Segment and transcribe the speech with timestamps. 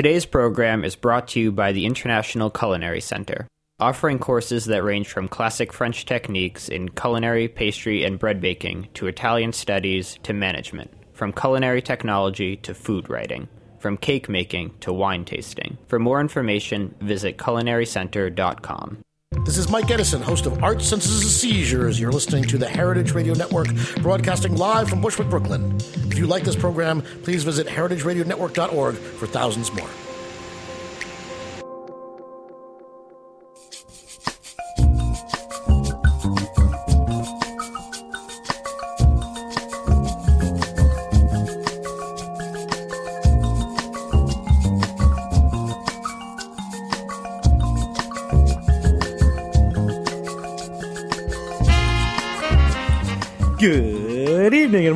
[0.00, 3.46] Today's program is brought to you by the International Culinary Center,
[3.78, 9.08] offering courses that range from classic French techniques in culinary, pastry, and bread baking to
[9.08, 13.46] Italian studies to management, from culinary technology to food writing,
[13.78, 15.76] from cake making to wine tasting.
[15.86, 19.02] For more information, visit culinarycenter.com.
[19.44, 21.98] This is Mike Edison, host of Art Senses and Seizures.
[21.98, 23.68] You're listening to the Heritage Radio Network,
[24.02, 25.76] broadcasting live from Bushwick, Brooklyn.
[26.10, 29.88] If you like this program, please visit heritageradionetwork.org for thousands more.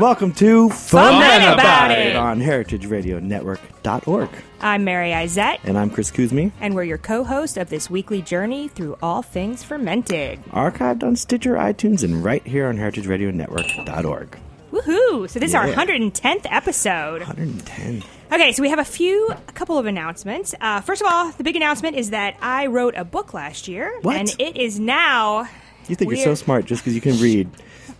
[0.05, 1.15] Welcome to Fun
[1.55, 2.15] About It.
[2.15, 4.29] on heritageradionetwork.org.
[4.61, 8.21] I'm Mary Izett, And I'm Chris Cuzme, and we're your co host of this weekly
[8.21, 10.45] journey through all things fermented.
[10.51, 14.39] archived on Stitcher, iTunes, and right here on heritageradionetwork.org.
[14.73, 15.31] Woohoo!
[15.31, 15.75] So, this is our Yeah.
[15.77, 17.23] 110th episode.
[17.23, 18.03] 110.
[18.31, 20.55] Okay, so we have a few, a couple of announcements.
[20.61, 23.91] Uh, first of all, the big announcement is that I wrote a book last year,
[24.03, 24.17] What?
[24.17, 25.49] and it is now.
[25.89, 27.51] You think you're so smart just because you can read.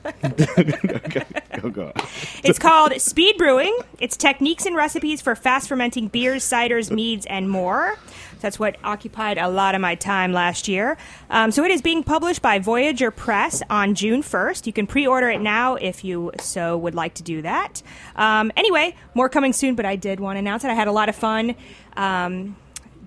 [0.25, 1.25] okay,
[1.61, 1.93] go, go.
[2.43, 3.77] It's called Speed Brewing.
[3.99, 7.99] It's techniques and recipes for fast fermenting beers, ciders, meads, and more.
[8.41, 10.99] That's what occupied a lot of my time last year.
[11.31, 14.67] Um, so it is being published by Voyageur Press on June 1st.
[14.67, 17.83] You can pre order it now if you so would like to do that.
[18.17, 20.69] Um, anyway, more coming soon, but I did want to announce it.
[20.69, 21.55] I had a lot of fun.
[21.97, 22.57] Um,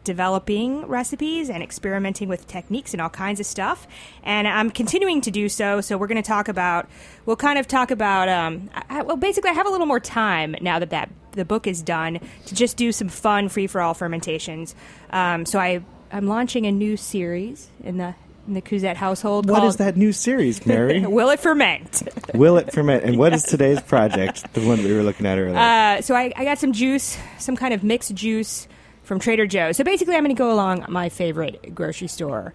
[0.07, 3.85] developing recipes and experimenting with techniques and all kinds of stuff.
[4.23, 5.81] And I'm continuing to do so.
[5.81, 6.87] So we're going to talk about,
[7.25, 10.55] we'll kind of talk about, um, I, well, basically, I have a little more time
[10.61, 13.93] now that that the book is done to just do some fun free for all
[13.93, 14.73] fermentations.
[15.11, 18.15] Um, so I I'm launching a new series in the
[18.47, 19.49] in the Cuzett household.
[19.49, 21.05] What called is that new series, Mary?
[21.05, 22.07] Will it ferment?
[22.33, 23.03] Will it ferment?
[23.03, 24.53] And what is today's project?
[24.53, 25.57] The one we were looking at earlier.
[25.57, 28.69] Uh, so I, I got some juice, some kind of mixed juice
[29.07, 29.77] from Trader Joe's.
[29.77, 32.53] So basically, I'm going to go along my favorite grocery store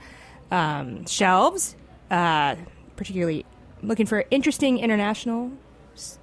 [0.51, 1.75] um, shelves,
[2.11, 2.57] uh,
[2.97, 3.45] particularly
[3.83, 5.51] looking for interesting international
[5.95, 6.19] s-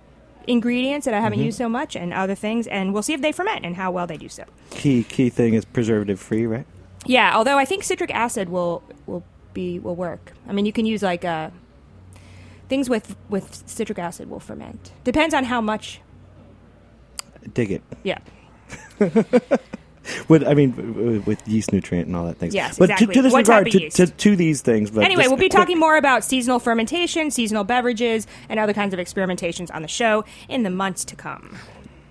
[0.47, 3.31] ingredients that I haven't used so much and other things, and we'll see if they
[3.31, 4.43] ferment and how well they do so.
[4.69, 6.65] key key thing is preservative free, right?
[7.05, 9.23] Yeah, although I think citric acid will will
[9.53, 10.33] be will work.
[10.47, 11.49] I mean, you can use like uh,
[12.67, 14.91] things with with citric acid will ferment.
[15.03, 16.01] Depends on how much.
[17.53, 17.81] Dig it.
[18.03, 18.19] Yeah.
[20.29, 22.53] With I mean, with yeast nutrient and all that things.
[22.55, 23.15] Yes, but to- exactly.
[23.15, 24.91] to, this What regard, to, to, to these things.
[24.91, 28.93] But Anyway, we'll be quick- talking more about seasonal fermentation, seasonal beverages, and other kinds
[28.93, 31.57] of experimentations on the show in the months to come.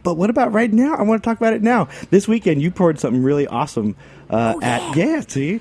[0.02, 0.94] But what about right now?
[0.96, 1.88] I want to talk about it now.
[2.10, 3.94] This weekend, you poured something really awesome
[4.30, 5.20] uh, Oh, at yeah.
[5.20, 5.60] See,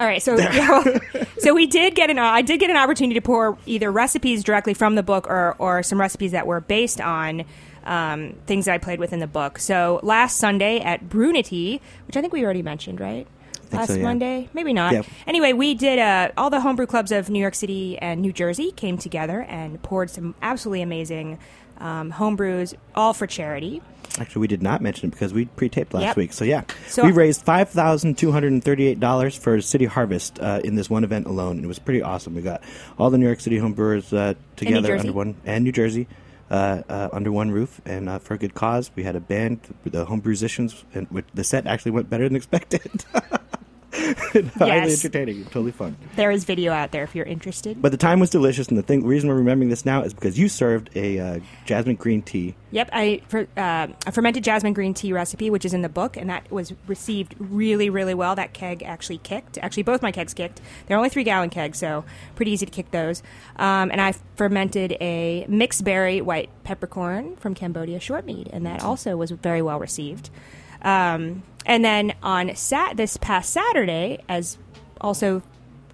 [0.00, 1.00] All right, so yeah, well,
[1.38, 4.74] so we did get an I did get an opportunity to pour either recipes directly
[4.74, 7.44] from the book or or some recipes that were based on
[7.84, 9.58] um, things that I played with in the book.
[9.58, 13.26] So last Sunday at Brewnity, which I think we already mentioned, right?
[13.72, 14.02] Last so, yeah.
[14.02, 14.92] Monday, maybe not.
[14.92, 15.02] Yeah.
[15.26, 18.70] Anyway, we did uh, all the homebrew clubs of New York City and New Jersey
[18.70, 21.38] came together and poured some absolutely amazing
[21.78, 23.80] um, homebrews, all for charity.
[24.20, 26.16] actually, we did not mention it because we pre-taped last Yep.
[26.18, 26.32] week.
[26.34, 30.38] So yeah, So- we raised five thousand two hundred and thirty-eight dollars for City Harvest
[30.38, 32.34] uh, in this one event alone, and it was pretty awesome.
[32.34, 32.62] We got
[32.98, 36.06] all the New York City homebrewers uh, together under one and New Jersey.
[36.52, 38.90] Uh, uh, under one roof and uh, for a good cause.
[38.94, 43.06] We had a band, the homebrew musicians, and the set actually went better than expected.
[43.92, 45.04] Highly Yes.
[45.04, 45.96] entertaining, totally fun.
[46.16, 47.82] There is video out there if you're interested.
[47.82, 50.38] But the time was delicious, and the thing, reason we're remembering this now is because
[50.38, 52.54] you served a uh, jasmine green tea.
[52.70, 56.16] Yep, I for, uh, a fermented jasmine green tea recipe, which is in the book,
[56.16, 58.34] and that was received really, really well.
[58.34, 59.58] That keg actually kicked.
[59.58, 60.62] Actually, both my kegs kicked.
[60.86, 62.04] They're only three gallon kegs, so
[62.34, 63.22] pretty easy to kick those.
[63.56, 68.82] Um, and I fermented a mixed berry white peppercorn from Cambodia short mead, and that
[68.82, 70.30] also was very well received.
[70.82, 74.58] Um, and then on sat this past Saturday, as
[75.00, 75.42] also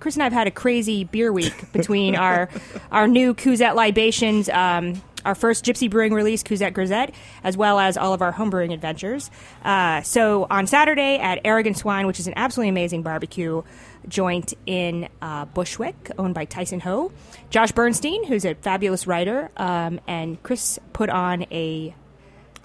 [0.01, 2.49] Chris and I have had a crazy beer week between our
[2.91, 7.97] our new Cuzett libations, um, our first Gypsy Brewing release, Cuzett Grisette, as well as
[7.97, 9.31] all of our homebrewing adventures.
[9.65, 13.63] Uh, so on Saturday at Arrogant Swine, which is an absolutely amazing barbecue
[14.07, 17.13] joint in uh, Bushwick, owned by Tyson Ho,
[17.51, 21.95] Josh Bernstein, who's a fabulous writer, um, and Chris put on a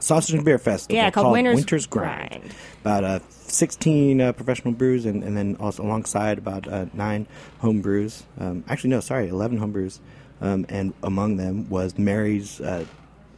[0.03, 2.29] Sausage and Beer Festival Yeah, called Winter's Winter's Grind.
[2.29, 2.53] Grind.
[2.81, 7.25] About uh, 16 uh, professional brews, and, and then also alongside about uh, nine
[7.59, 8.23] home brews.
[8.37, 9.99] Um, actually, no, sorry, 11 home brews.
[10.41, 12.85] Um, and among them was Mary's uh,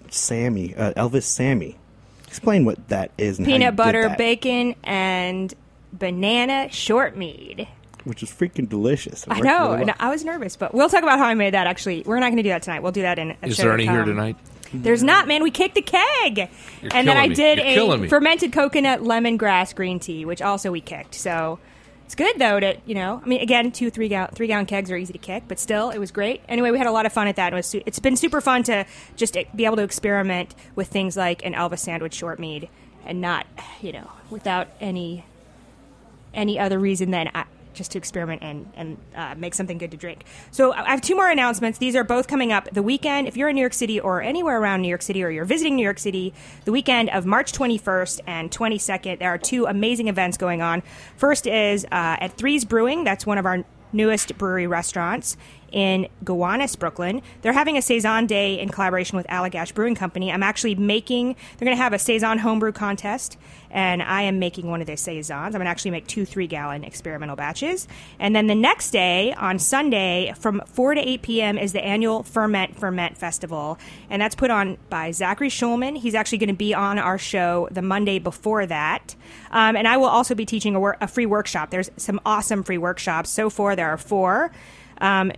[0.09, 1.77] Sammy, uh, Elvis Sammy.
[2.27, 3.37] explain what that is.
[3.37, 5.53] And how you Peanut did butter, that, bacon, and
[5.93, 7.67] banana short mead.
[8.05, 9.23] which is freaking delicious.
[9.29, 9.69] I know.
[9.71, 9.95] really and well.
[9.99, 11.67] I was nervous, but we'll talk about how I made that.
[11.67, 12.81] Actually, we're not going to do that tonight.
[12.81, 13.35] We'll do that in.
[13.43, 14.35] A Is show there to any here tonight?
[14.73, 15.43] There's not, man.
[15.43, 17.35] We kicked the keg, You're and then I me.
[17.35, 18.07] did You're a me.
[18.07, 21.15] fermented coconut lemongrass green tea, which also we kicked.
[21.15, 21.59] So
[22.05, 23.21] it's good though to you know.
[23.23, 25.89] I mean, again, two three gallon three gallon kegs are easy to kick, but still,
[25.89, 26.41] it was great.
[26.49, 27.53] Anyway, we had a lot of fun at that.
[27.53, 28.85] It was su- it's been super fun to
[29.15, 32.69] just be able to experiment with things like an Elvis sandwich short mead,
[33.05, 33.45] and not
[33.81, 35.25] you know without any
[36.33, 39.97] any other reason than I, just to experiment and, and uh, make something good to
[39.97, 40.23] drink.
[40.51, 41.77] So I have two more announcements.
[41.77, 43.27] These are both coming up the weekend.
[43.27, 45.75] If you're in New York City or anywhere around New York City or you're visiting
[45.75, 46.33] New York City,
[46.65, 50.81] the weekend of March 21st and 22nd, there are two amazing events going on.
[51.17, 53.03] First is uh, at Threes Brewing.
[53.03, 53.63] That's one of our
[53.93, 55.37] newest brewery restaurants
[55.75, 57.21] in Gowanus, Brooklyn.
[57.41, 60.31] They're having a Saison Day in collaboration with Allagash Brewing Company.
[60.31, 63.37] I'm actually making, they're going to have a Saison homebrew contest,
[63.69, 65.53] and I am making one of their Saisons.
[65.53, 67.89] I'm going to actually make two three gallon experimental batches.
[68.19, 72.23] And then the next day, on Sunday, from 4 to 8 p.m., is the annual
[72.23, 73.77] Ferment Ferment Festival,
[74.09, 75.97] and that's put on by Zachary Schulman.
[75.97, 79.13] He's actually going to be on our show the Monday before that.
[79.51, 81.69] Um, and I will also be teaching a, wor- a free workshop.
[81.69, 83.29] There's some awesome free workshops.
[83.29, 84.53] So far, there are four.
[85.01, 85.33] Um,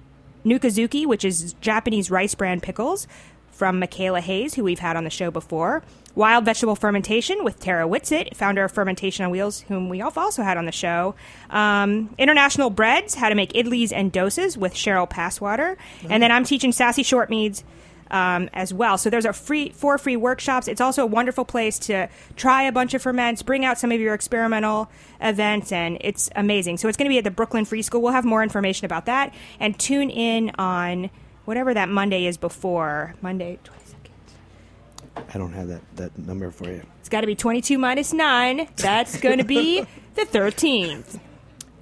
[0.46, 3.08] Nukazuke, which is Japanese rice bran pickles
[3.52, 5.84] from Michaela Hayes, who we've had on the show before.
[6.14, 10.58] Wild vegetable fermentation with Tara Whitsitt, founder of Fermentation on Wheels, whom we also had
[10.58, 11.16] on the show.
[11.50, 15.76] Um, international breads, how to make idlis and dosas with Cheryl Passwater.
[16.10, 17.64] And then I'm teaching sassy short meads
[18.12, 18.98] um, as well.
[18.98, 20.68] So there's a free four free workshops.
[20.68, 24.00] It's also a wonderful place to try a bunch of ferments, bring out some of
[24.00, 24.90] your experimental
[25.22, 26.78] events, and it's amazing.
[26.78, 28.02] So it's going to be at the Brooklyn Free School.
[28.02, 31.10] We'll have more information about that, and tune in on
[31.46, 33.60] whatever that Monday is before Monday.
[33.64, 35.26] 22nd.
[35.34, 36.84] I don't have that, that number for you.
[37.00, 38.68] It's got to be 22 minus 9.
[38.76, 39.82] That's going to be
[40.16, 41.20] the 13th.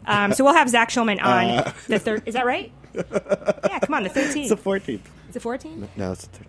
[0.05, 2.23] Um, so we'll have Zach Schulman on the third.
[2.27, 2.71] Is that right?
[3.65, 4.35] Yeah, come on, the 13th.
[4.37, 5.01] It's the 14th.
[5.29, 5.89] Is it 14?
[5.97, 6.45] No, it's the 13th.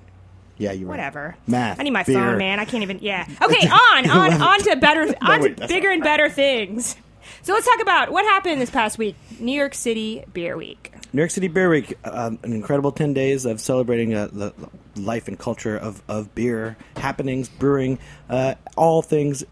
[0.59, 0.93] Yeah, you're right.
[0.97, 1.37] Whatever.
[1.47, 2.15] Math, I need my beer.
[2.15, 2.61] phone, man.
[2.61, 2.99] I can't even.
[3.03, 3.27] Yeah.
[3.43, 3.69] Okay.
[3.69, 6.97] On, on, on to better, on wait, to bigger and better things.
[7.43, 9.17] So let's talk about what happened this past week.
[9.39, 10.93] New York City Beer Week.
[11.13, 14.53] New York City Beer Week, um, an incredible 10 days of celebrating uh, the
[14.95, 17.99] the life and culture of, of beer, happenings, brewing,
[18.31, 19.45] uh, all things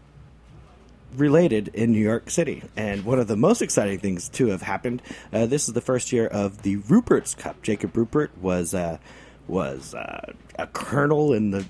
[1.15, 2.63] related in New York City.
[2.75, 5.01] And one of the most exciting things to have happened,
[5.31, 7.61] uh, this is the first year of the Rupert's Cup.
[7.61, 8.97] Jacob Ruppert was uh,
[9.47, 11.65] was uh, a colonel in the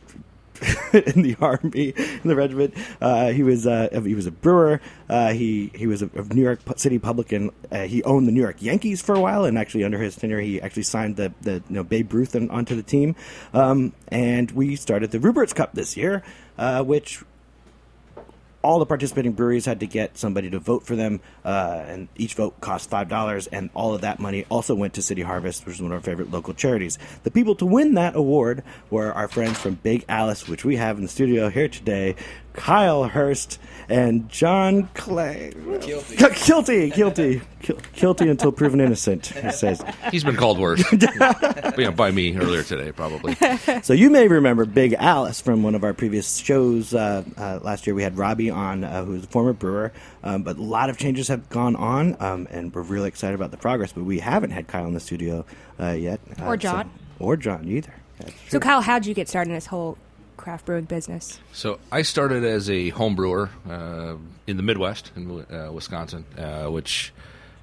[0.94, 2.74] in the army in the regiment.
[3.02, 4.80] Uh, he was uh, he was a brewer.
[5.10, 7.52] Uh, he he was a, a New York City publican.
[7.72, 10.62] He owned the New York Yankees for a while, and actually under his tenure, he
[10.62, 13.16] actually signed the the you know, Babe Ruth on, onto the team.
[13.54, 16.24] Um, and we started the Rupert's Cup this year,
[16.84, 17.24] which
[18.66, 22.34] all the participating breweries had to get somebody to vote for them, uh, and each
[22.34, 23.46] vote cost five dollars.
[23.46, 26.02] And all of that money also went to City Harvest, which is one of our
[26.02, 26.98] favorite local charities.
[27.24, 30.98] The people to win that award were our friends from Big Alice, which we have
[30.98, 32.16] in the studio here today.
[32.56, 35.52] Kyle Hurst and Jon Kielty.
[35.86, 36.16] Guilty.
[36.46, 36.90] Guilty.
[36.90, 37.42] Guilty.
[37.62, 39.84] Guil- Guilty until proven innocent, he says.
[40.12, 40.84] He's been called worse.
[40.92, 40.98] you
[41.86, 43.36] know, by me earlier today, probably.
[43.84, 46.94] So you may remember Big Alice from one of our previous shows.
[46.96, 49.92] Uh, uh, last year we had Robbie on, uh, who's a former brewer,
[50.24, 53.52] um, but a lot of changes have gone on, um, and we're really excited about
[53.52, 53.94] the progress.
[53.94, 55.46] But we haven't had Kyle in the studio
[55.80, 56.86] uh, yet, uh, Or John.
[57.20, 57.94] so- or John either.
[58.48, 58.60] So.
[58.60, 59.98] Kyle, how'd you get started in this whole
[60.46, 61.40] craft brewing business?
[61.54, 66.68] So I started as a home brewer uh, in the Midwest in uh, Wisconsin, uh,
[66.68, 67.12] which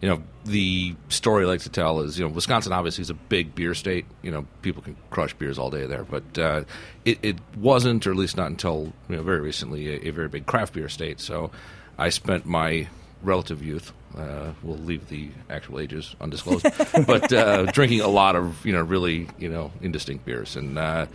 [0.01, 3.15] you know the story I like to tell is you know Wisconsin obviously is a
[3.15, 4.05] big beer state.
[4.23, 6.65] You know people can crush beers all day there, but uh,
[7.05, 10.29] it, it wasn't, or at least not until you know very recently, a, a very
[10.29, 11.21] big craft beer state.
[11.21, 11.53] So
[11.99, 12.89] I spent my
[13.23, 13.93] relative youth.
[14.17, 16.67] Uh, we'll leave the actual ages undisclosed,
[17.07, 21.07] but uh, drinking a lot of you know really you know indistinct beers, and uh,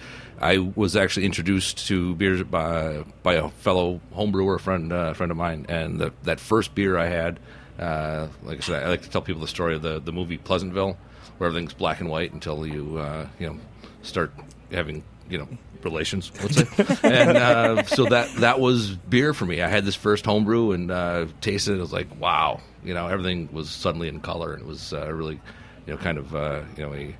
[0.41, 5.37] I was actually introduced to beers by by a fellow homebrewer friend uh, friend of
[5.37, 7.39] mine, and the, that first beer I had,
[7.79, 10.37] uh, like I said, I like to tell people the story of the the movie
[10.37, 10.97] Pleasantville,
[11.37, 13.59] where everything's black and white until you uh, you know
[14.01, 14.33] start
[14.71, 15.47] having you know
[15.83, 16.97] relations, let's say.
[17.03, 19.61] and uh, so that that was beer for me.
[19.61, 21.77] I had this first homebrew and uh, tasted it.
[21.77, 25.11] I was like, wow, you know, everything was suddenly in color, and it was uh,
[25.11, 25.39] really,
[25.85, 27.15] you know, kind of uh, you know a,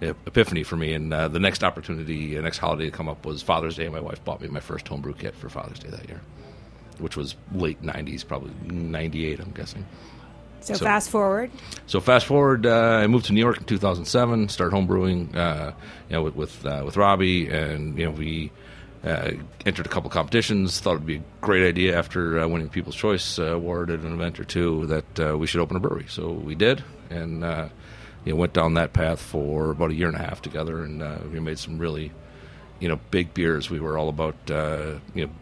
[0.00, 0.92] a epiphany for me.
[0.92, 3.84] And uh, the next opportunity, the next holiday to come up was Father's Day.
[3.84, 6.20] And my wife bought me my first homebrew kit for Father's Day that year,
[6.98, 9.86] which was late '90s, probably '98, I'm guessing.
[10.60, 11.50] So, So- fast forward.
[11.86, 14.48] So fast forward, uh, I moved to New York in 2007.
[14.48, 15.72] Started homebrewing, uh,
[16.08, 18.52] you know, with with, uh, with Robbie, and you know we
[19.04, 19.30] uh,
[19.66, 20.78] entered a couple competitions.
[20.80, 24.12] Thought it'd be a great idea after uh, winning People's Choice uh, Award at an
[24.12, 26.06] event or two that uh, we should open a brewery.
[26.08, 27.68] So we did, and uh,
[28.24, 31.02] you know, went down that path for about a year and a half together, and
[31.02, 32.12] uh, we made some really,
[32.78, 33.70] you know, big beers.
[33.70, 35.32] We were all about uh, you know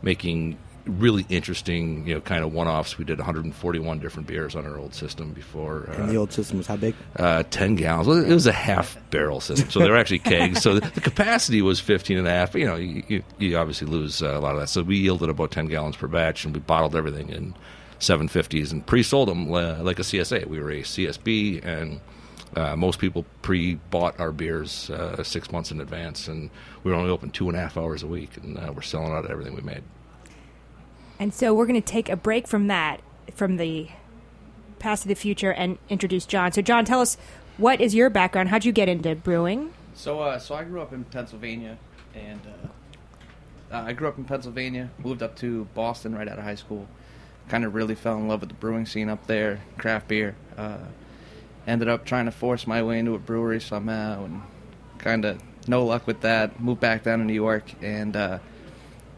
[0.00, 0.56] making
[0.88, 2.98] really interesting, you know, kind of one-offs.
[2.98, 5.88] We did 141 different beers on our old system before.
[5.90, 6.94] Uh, And the old system was how big?
[7.16, 8.08] uh, 10 gallons.
[8.28, 10.62] It was a half barrel system, so they were actually kegs.
[10.62, 12.52] So the, the capacity was 15 and a half.
[12.52, 14.68] But, you know, you, you, you obviously lose uh, a lot of that.
[14.68, 17.54] So we yielded about 10 gallons per batch, and we bottled everything in
[18.00, 20.46] 750s and pre-sold them uh, like a CSA.
[20.46, 22.00] We were a CSB, and
[22.56, 26.48] uh, most people pre-bought our beers uh, six months in advance, and
[26.84, 29.12] we were only open two and a half hours a week, and uh, we're selling
[29.12, 29.82] out everything we made.
[31.18, 33.00] And so we're going to take a break from that,
[33.34, 33.88] from the
[34.78, 36.52] past to the future, and introduce John.
[36.52, 37.16] So, John, tell us
[37.56, 38.50] what is your background?
[38.50, 39.72] How'd you get into brewing?
[39.94, 41.76] So, uh, so I grew up in Pennsylvania,
[42.14, 44.90] and uh, I grew up in Pennsylvania.
[44.98, 46.86] Moved up to Boston right out of high school.
[47.48, 50.36] Kind of really fell in love with the brewing scene up there, craft beer.
[50.56, 50.78] Uh,
[51.66, 54.42] ended up trying to force my way into a brewery somehow, and
[54.98, 56.60] kind of no luck with that.
[56.60, 58.38] Moved back down to New York and uh,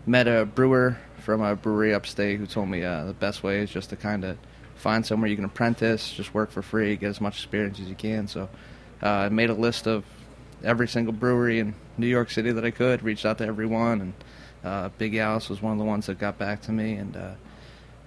[0.07, 0.99] met a brewer
[1.31, 4.25] from a brewery upstate who told me uh, the best way is just to kind
[4.25, 4.37] of
[4.75, 7.95] find somewhere you can apprentice, just work for free, get as much experience as you
[7.95, 8.27] can.
[8.27, 8.49] So
[9.01, 10.05] uh, I made a list of
[10.65, 14.15] every single brewery in New York City that I could, reached out to everyone, and
[14.65, 17.35] uh, Big Alice was one of the ones that got back to me, and uh,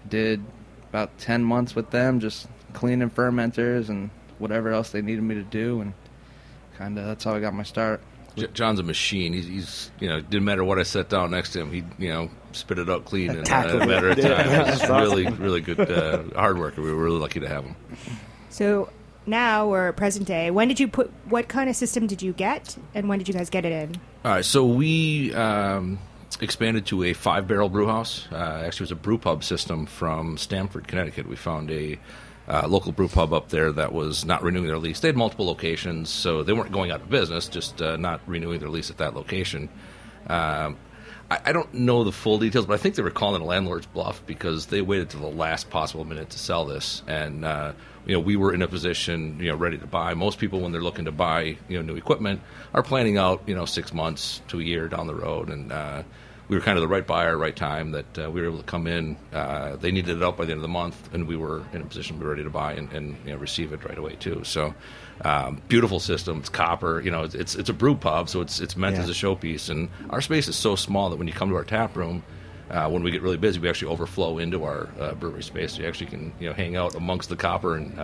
[0.09, 0.43] did
[0.89, 5.43] about 10 months with them, just cleaning fermenters and whatever else they needed me to
[5.43, 5.93] do, and
[6.77, 8.01] kind of that's how I got my start.
[8.35, 9.33] J- John's a machine.
[9.33, 11.71] He's, he's, you know, didn't matter what I set down next to him.
[11.71, 14.21] He, you know, spit it out clean in uh, a matter of it.
[14.21, 14.31] time.
[14.49, 16.81] Yeah, He's that's really, really good uh, hard worker.
[16.81, 17.75] We were really lucky to have him.
[18.49, 18.89] So
[19.25, 20.51] now we're present day.
[20.51, 21.11] When did you put?
[21.25, 23.95] What kind of system did you get, and when did you guys get it in?
[24.25, 25.99] All right, so we um,
[26.41, 28.27] expanded to a five barrel brew house.
[28.31, 28.35] Uh,
[28.65, 31.27] actually, it was a brew pub system from Stamford, Connecticut.
[31.27, 31.97] We found a
[32.47, 34.99] uh, local brew pub up there that was not renewing their lease.
[34.99, 38.59] They had multiple locations, so they weren't going out of business, just uh, not renewing
[38.59, 39.69] their lease at that location.
[40.27, 40.77] Um,
[41.31, 43.85] I, I don't know the full details, but I think they were calling a landlord's
[43.85, 47.73] bluff because they waited to the last possible minute to sell this, and uh,
[48.05, 50.13] you know we were in a position, you know, ready to buy.
[50.13, 52.41] Most people, when they're looking to buy, you know, new equipment,
[52.73, 56.03] are planning out, you know, six months to a year down the road, and uh,
[56.49, 58.63] we were kind of the right buyer, right time that uh, we were able to
[58.63, 59.15] come in.
[59.31, 61.81] Uh, they needed it out by the end of the month, and we were in
[61.81, 64.15] a position to be ready to buy and, and you know, receive it right away
[64.15, 64.43] too.
[64.43, 64.73] So,
[65.23, 66.39] um, beautiful system.
[66.39, 67.01] It's copper.
[67.01, 69.03] You know, it's it's, a brew pub, so it's it's meant Yeah.
[69.03, 69.69] as a showpiece.
[69.69, 72.23] And our space is so small that when you come to our tap room.
[72.71, 75.73] Uh, when we get really busy, we actually overflow into our uh, brewery space.
[75.73, 77.99] So you actually can, you know, hang out amongst the copper and,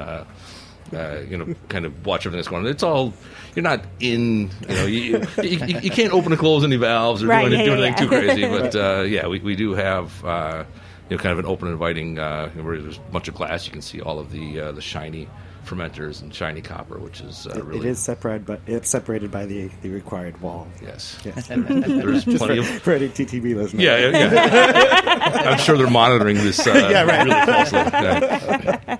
[0.94, 2.72] uh, you know, kind of watch everything that's going on.
[2.72, 3.14] It's all
[3.56, 7.24] you're not in, you know, you, you, you, you can't open and close any valves
[7.24, 7.98] or Right, do, any, yeah, do anything yeah.
[7.98, 8.48] too crazy.
[8.50, 10.64] But uh, yeah, we, we do have, uh,
[11.10, 12.20] you know, kind of an open, inviting.
[12.20, 14.82] Uh, where there's a bunch of glass, you can see all of the uh, the
[14.82, 15.28] shiny
[15.66, 19.32] fermenters and shiny copper, which is uh, It- really it is separated, but it's separated
[19.32, 20.68] by the the required wall.
[20.84, 21.18] yes.
[21.24, 21.48] Yes.
[21.48, 23.82] There's Just plenty for, of for any TTB listeners.
[23.84, 24.34] yeah, yeah.
[24.34, 25.42] yeah.
[25.52, 27.26] I'm sure they're monitoring this uh, Yeah, right.
[27.26, 29.00] really closely.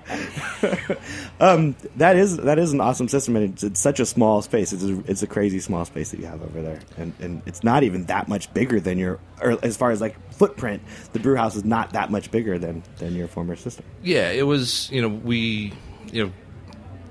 [0.60, 1.72] Yeah.
[1.96, 4.72] that is that is an awesome system, and it's, it's such a small space.
[4.72, 7.64] It's a, it's a crazy small space that you have over there, and and it's
[7.64, 11.36] not even that much bigger than your, or as far as like footprint, the brew
[11.36, 13.84] house is not that much bigger than than your former system.
[14.02, 14.90] Yeah, it was.
[14.90, 15.72] You know, we
[16.12, 16.32] you know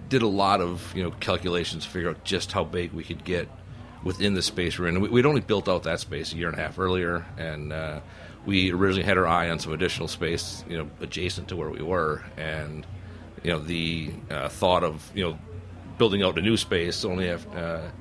[0.10, 3.24] did a lot of you know calculations to figure out just how big we could
[3.24, 3.48] get
[4.04, 5.02] within the space we're in.
[5.02, 8.00] We, we'd only built out that space a year and a half earlier, and uh,
[8.46, 11.82] we originally had our eye on some additional space, you know, adjacent to where we
[11.82, 12.86] were, and
[13.44, 15.40] you know the uh, thought of you know
[15.98, 17.38] building out a new space, only uh,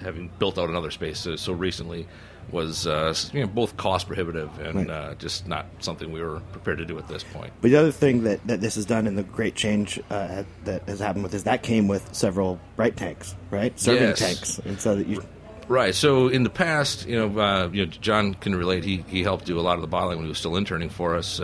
[0.00, 2.06] having built out another space so, so recently,
[2.50, 4.90] was uh, you know both cost prohibitive and Right.
[4.90, 7.52] uh, just not something we were prepared to do at this point.
[7.60, 10.82] But the other thing that, that this has done, and the great change uh, that
[10.88, 13.78] has happened with, is that came with several bright tanks, right?
[13.78, 14.18] Serving Yes.
[14.18, 15.22] tanks, and so that you
[15.68, 15.94] Right.
[15.94, 18.84] So in the past, you know, uh, you know, John can relate.
[18.84, 21.14] He he helped do a lot of the bottling when he was still interning for
[21.14, 21.40] us.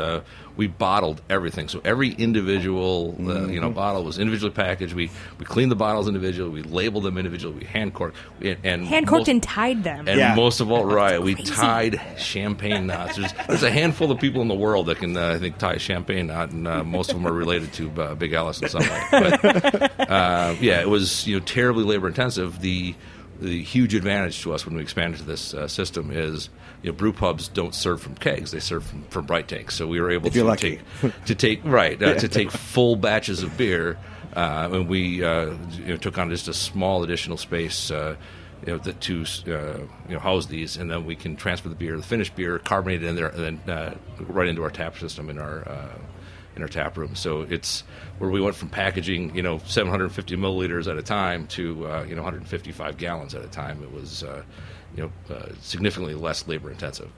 [0.56, 4.94] We bottled everything, so every individual, uh, you know, bottle was individually packaged.
[4.94, 6.50] We we cleaned the bottles individually.
[6.50, 7.58] We labeled them individually.
[7.58, 10.06] We hand corked we, and Hand corked and tied them.
[10.08, 10.34] and Yeah.
[10.34, 13.16] most of all, right, we tied champagne knots.
[13.16, 15.74] There's, there's a handful of people in the world that can, uh, I think, tie
[15.74, 18.68] a champagne knot, and uh, most of them are related to uh, Big Alice in
[18.68, 19.02] some way.
[19.10, 19.44] But
[20.10, 22.60] uh, yeah, it was you know terribly labor intensive.
[22.60, 22.94] The
[23.40, 26.48] the huge advantage to us when we expanded to this uh, system is
[26.82, 29.74] you know brew pubs don't serve from kegs; they serve from, from bright tanks.
[29.74, 30.80] So we were able to lucky.
[31.00, 33.98] take to take right uh, to take full batches of beer,
[34.34, 37.90] uh, and we uh, you know, took on just a small additional space.
[37.90, 38.16] Uh,
[38.66, 41.74] you know, the, to uh, you know house these, and then we can transfer the
[41.74, 44.96] beer, the finished beer, carbonate it in there, and then uh, right into our tap
[44.96, 45.98] system in our uh,
[46.56, 47.14] in our tap room.
[47.14, 47.82] So it's
[48.18, 52.14] where we went from packaging, you know, 750 milliliters at a time to uh, you
[52.14, 53.82] know 155 gallons at a time.
[53.82, 54.42] It was uh,
[54.96, 57.10] you know uh, significantly less labor intensive.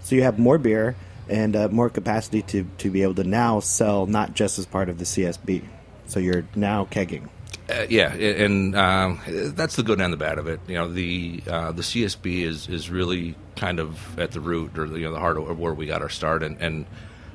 [0.00, 0.96] So you have more beer
[1.28, 4.88] and uh, more capacity to, to be able to now sell not just as part
[4.88, 5.64] of the CSB.
[6.06, 7.28] So you're now kegging.
[7.70, 9.20] Uh, yeah, and um,
[9.54, 10.60] that's the good and the bad of it.
[10.66, 14.88] You know, the uh, the CSB is is really kind of at the root or
[14.88, 16.86] the, you know the heart of where we got our start, and and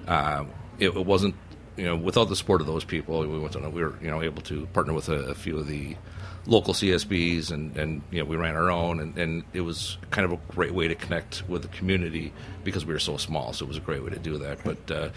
[0.05, 0.43] uh,
[0.79, 1.35] it, it, wasn't
[1.75, 4.21] you know without the support of those people, we went on, we were you know
[4.21, 5.95] able to partner with a, a few of the
[6.45, 10.25] local CSBs, and, and you know we ran our own, and, and it was kind
[10.25, 13.53] of a great way to connect with the community because we were so small.
[13.53, 14.63] So it was a great way to do that.
[14.63, 15.09] But uh,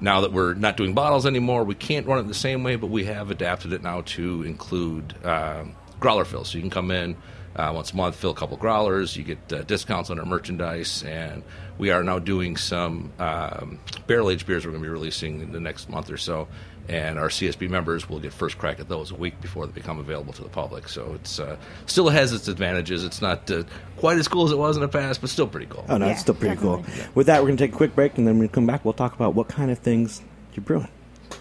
[0.00, 2.88] now that we're not doing bottles anymore, we can't run it the same way, but
[2.88, 5.64] we have adapted it now to include uh,
[6.00, 6.50] growler fills.
[6.50, 7.16] So you can come in
[7.56, 11.02] uh, once a month, fill a couple growlers, you get uh, discounts on our merchandise,
[11.04, 11.42] and
[11.78, 15.52] we are now doing some um, barrel aged beers we're going to be releasing in
[15.52, 16.48] the next month or so
[16.88, 19.98] and our CSB members will get first crack at those a week before they become
[19.98, 20.88] available to the public.
[20.88, 21.56] So it's uh,
[21.86, 23.04] still has its advantages.
[23.04, 23.64] It's not uh,
[23.96, 25.84] quite as cool as it was in the past, but still pretty cool.
[25.88, 26.84] Oh no, Yeah, it's still pretty definitely.
[26.84, 27.06] cool.
[27.16, 28.94] With that, we're gonna take a quick break, and then when we come back, we'll
[28.94, 30.22] talk about what kind of things
[30.54, 30.88] you're brewing.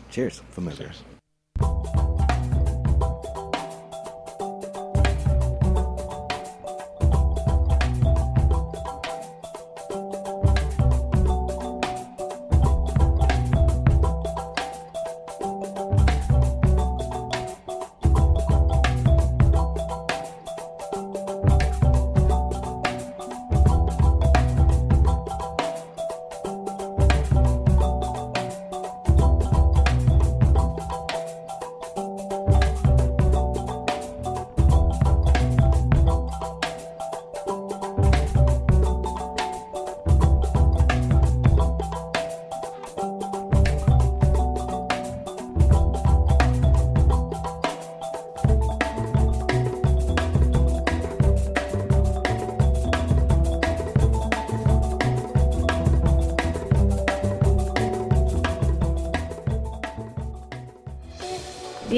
[0.09, 0.91] Cheers, familiar.
[1.59, 2.34] The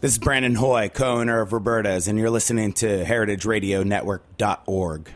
[0.00, 5.10] This is Brandon Hoy, co-owner of Roberta's, and you're listening to HeritageRadioNetwork.org.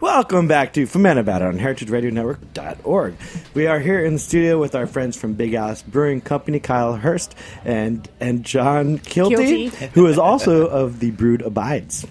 [0.00, 3.16] Welcome back to Fuhmentaboudit on HeritageRadioNetwork.org.
[3.52, 6.96] We are here in the studio with our friends from Big Alice Brewing Company, Kyle
[6.96, 7.34] Hurst
[7.66, 9.90] and and Jon Kielty, Kilty.
[9.90, 12.06] who is also of the Brood Abides.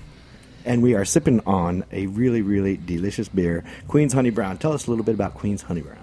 [0.65, 4.60] And we are sipping on a really, really delicious beer, Queen's Honey Brown.
[4.60, 5.97] Tell us a little bit about Queen's Honey Brown.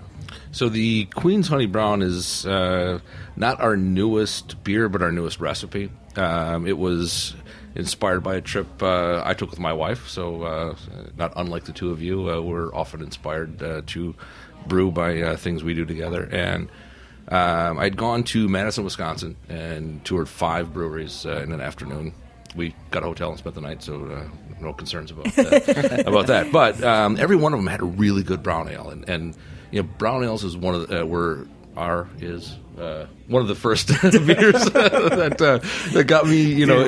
[0.52, 3.00] So the Queen's Honey Brown is uh,
[3.36, 5.90] not our newest beer, but our newest recipe.
[6.16, 7.34] Um, it was
[7.74, 10.08] inspired by a trip uh, I took with my wife.
[10.08, 10.76] So uh,
[11.16, 14.14] not unlike the two of you, uh, we're often inspired uh, to
[14.66, 16.28] brew by uh, things we do together.
[16.30, 16.68] And
[17.28, 22.14] um, I'd gone to Madison, Wisconsin, and toured five breweries uh, in an afternoon.
[22.54, 24.28] We got a hotel and spent the night, so
[24.60, 26.04] no concerns about that.
[26.06, 26.52] about that.
[26.52, 29.36] But um, every one of them had a really good brown ale, and, and
[29.74, 33.48] you know, brown ales is one of the, uh, were are is uh, one of
[33.48, 35.58] the first beers that uh,
[35.92, 36.82] that got me, you know,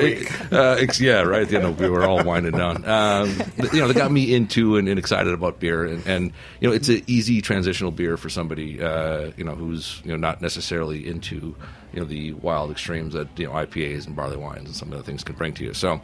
[0.53, 1.51] uh, yeah, right.
[1.51, 2.85] You know, we were all winding down.
[2.85, 3.29] Um,
[3.73, 6.73] you know, that got me into and, and excited about beer, and, and you know,
[6.73, 11.05] it's an easy transitional beer for somebody, uh, you know, who's you know not necessarily
[11.05, 11.57] into
[11.91, 14.97] you know the wild extremes that you know IPAs and barley wines and some of
[14.97, 15.73] the things can bring to you.
[15.73, 15.99] So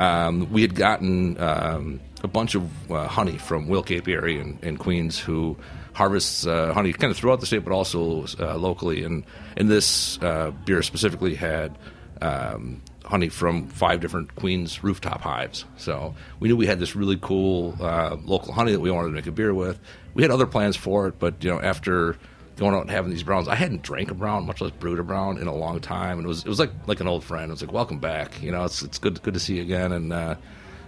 [0.00, 4.76] um, we had gotten um, a bunch of uh, honey from Will Capieri in, in
[4.76, 5.56] Queens who
[5.94, 9.04] harvests uh, honey kind of throughout the state, but also uh, locally.
[9.04, 9.24] And
[9.56, 11.76] and this uh, beer specifically had
[12.20, 15.64] um, honey from five different Queens rooftop hives.
[15.76, 19.14] So we knew we had this really cool uh, local honey that we wanted to
[19.14, 19.78] make a beer with.
[20.14, 22.16] We had other plans for it, but you know after
[22.56, 25.02] going out and having these browns, I hadn't drank a brown, much less brewed a
[25.02, 27.50] brown, in a long time, and it was it was like like an old friend.
[27.50, 28.42] It was like welcome back.
[28.42, 30.12] You know, it's it's good good to see you again, and.
[30.12, 30.34] Uh,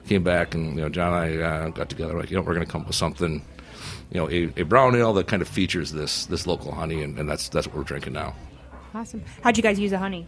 [0.08, 2.54] Came back and you know John and I uh, got together like you know we're
[2.54, 3.44] going to come up with something
[4.10, 7.18] you know a, a brown ale that kind of features this this local honey and,
[7.18, 8.34] and that's that's what we're drinking now.
[8.94, 9.22] Awesome.
[9.42, 10.26] How'd you guys use the honey?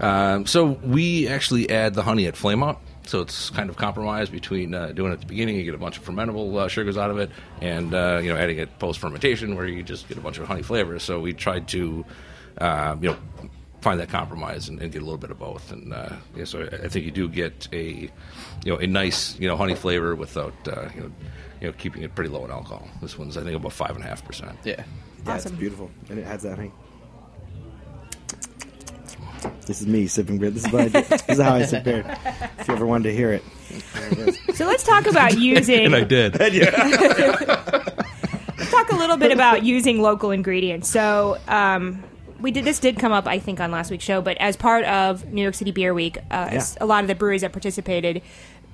[0.00, 2.80] Um, so we actually add the honey at flame out.
[3.04, 5.78] so it's kind of compromised between uh, doing it at the beginning, you get a
[5.78, 8.98] bunch of fermentable uh, sugars out of it, and uh, you know adding it post
[8.98, 11.02] fermentation where you just get a bunch of honey flavors.
[11.02, 12.04] So we tried to,
[12.58, 13.16] uh, you know,
[13.80, 15.72] find that compromise and, and, get a little bit of both.
[15.72, 18.10] And uh, yeah, so I, I think you do get a,
[18.64, 21.12] you know, a nice you know honey flavor without uh, you know,
[21.60, 22.88] you know keeping it pretty low in alcohol.
[23.00, 24.58] This one's I think about five and a half percent.
[24.64, 24.84] Yeah.
[25.26, 25.52] Yeah, Awesome.
[25.52, 26.72] it's beautiful, and it adds that honey.
[29.66, 30.50] This is me sipping beer.
[30.50, 31.02] This is what I do.
[31.08, 32.04] This is how I sip beer.
[32.58, 33.44] If you ever wanted to hear it,
[34.10, 34.32] there.
[34.54, 35.86] So let's talk about using.
[35.86, 36.38] And I did.
[38.58, 40.88] Let's talk a little bit about using local ingredients.
[40.90, 42.02] So, um,
[42.40, 44.84] we did this did come up, I think, on last week's show, but as part
[44.84, 46.64] of New York City Beer Week, uh, Yeah.
[46.80, 48.22] a lot of the breweries that participated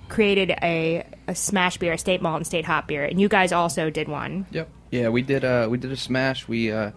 [0.08, 3.50] created a, a smash beer, a state malt and state hop beer, and you guys
[3.52, 4.46] also did one.
[4.52, 4.68] Yep.
[4.92, 5.44] Yeah, we did.
[5.44, 6.46] Uh, we did a smash.
[6.46, 6.92] We uh,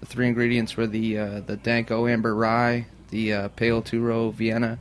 [0.00, 4.78] the three ingredients were the uh, the Danko Amber Rye, the uh, Pale Turo Vienna,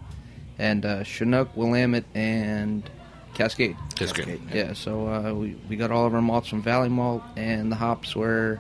[0.59, 2.87] and uh, Chinook, Willamette, and
[3.33, 3.75] Cascade.
[3.99, 4.39] It's good.
[4.53, 4.73] Yeah.
[4.73, 8.15] So uh, we we got all of our malts from Valley Malt, and the hops
[8.15, 8.59] were.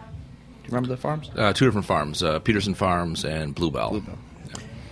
[0.71, 1.29] Remember the farms?
[1.35, 3.89] Uh, two different farms, uh, Peterson Farms and Bluebell.
[3.91, 4.17] Bluebell.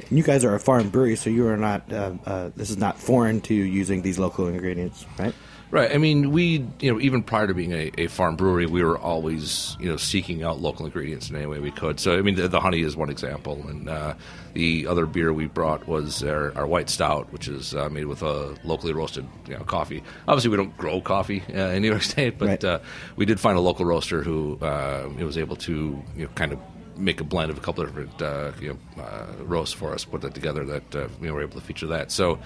[0.09, 1.91] And you guys are a farm brewery, so you are not.
[1.91, 5.33] Uh, uh, this is not foreign to using these local ingredients, right?
[5.71, 5.93] Right.
[5.93, 8.97] I mean, we, you know, even prior to being a, a farm brewery, we were
[8.97, 11.99] always, you know, seeking out local ingredients in any way we could.
[11.99, 14.15] So, I mean, the, the honey is one example, and uh,
[14.53, 18.23] the other beer we brought was our, our white stout, which is uh, made with
[18.23, 20.01] a locally roasted, you know, coffee.
[20.27, 22.63] Obviously, we don't grow coffee uh, in New York State, but Right.
[22.63, 22.79] uh,
[23.15, 26.57] we did find a local roaster who uh, was able to, you know, kind of
[26.97, 30.03] make a blend of a couple of different uh, you know, uh, roasts for us,
[30.03, 30.65] put that together.
[30.65, 32.11] That uh, we were able to feature that.
[32.11, 32.39] So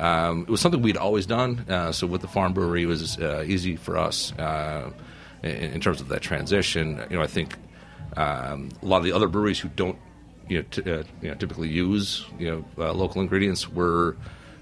[0.00, 1.64] um, it was something we'd always done.
[1.68, 4.90] Uh, so with the farm brewery, it was uh, easy for us uh,
[5.42, 7.00] in, in terms of that transition.
[7.10, 7.54] You know, I think
[8.16, 9.98] um, a lot of the other breweries who don't
[10.48, 14.16] you know, t- uh, you know typically use you know uh, local ingredients were.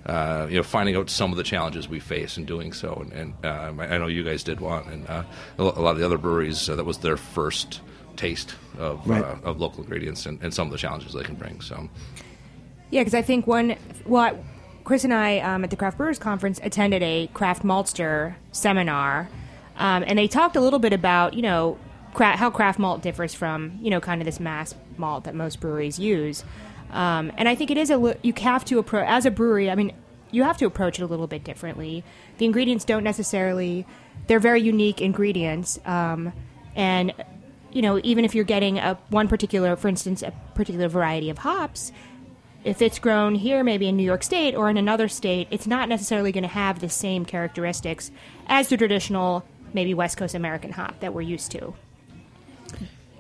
[0.07, 3.13] Uh, you know, finding out some of the challenges we face in doing so, and,
[3.13, 5.23] and um, I know you guys did one, and uh,
[5.59, 7.83] a a lot of the other breweries uh, that was their first
[8.17, 9.23] taste of, Right.
[9.23, 11.61] uh, of local ingredients and, and some of the challenges they can bring.
[11.61, 11.91] So,
[12.91, 14.39] Yeah, because I think one, well,
[14.89, 19.29] Chris and I um, at the Craft Brewers Conference attended a craft maltster seminar,
[19.77, 21.77] um, and they talked a little bit about you know
[22.19, 25.99] how craft malt differs from you know kind of this mass malt that most breweries
[25.99, 26.43] use,
[26.91, 29.71] um, and I think it is a you have to approach as a brewery.
[29.71, 29.93] I mean,
[30.31, 32.03] you have to approach it a little bit differently.
[32.39, 33.87] The ingredients don't necessarily
[34.27, 36.33] they're very unique ingredients, um,
[36.75, 37.13] and
[37.73, 41.37] you know even if you're getting a one particular, for instance, a particular variety of
[41.37, 41.93] hops
[42.69, 45.89] if it's grown here, maybe in New York State or in another state, it's not
[45.89, 48.11] necessarily going to have the same characteristics
[48.47, 51.75] as the traditional, maybe West Coast American hop that we're used to.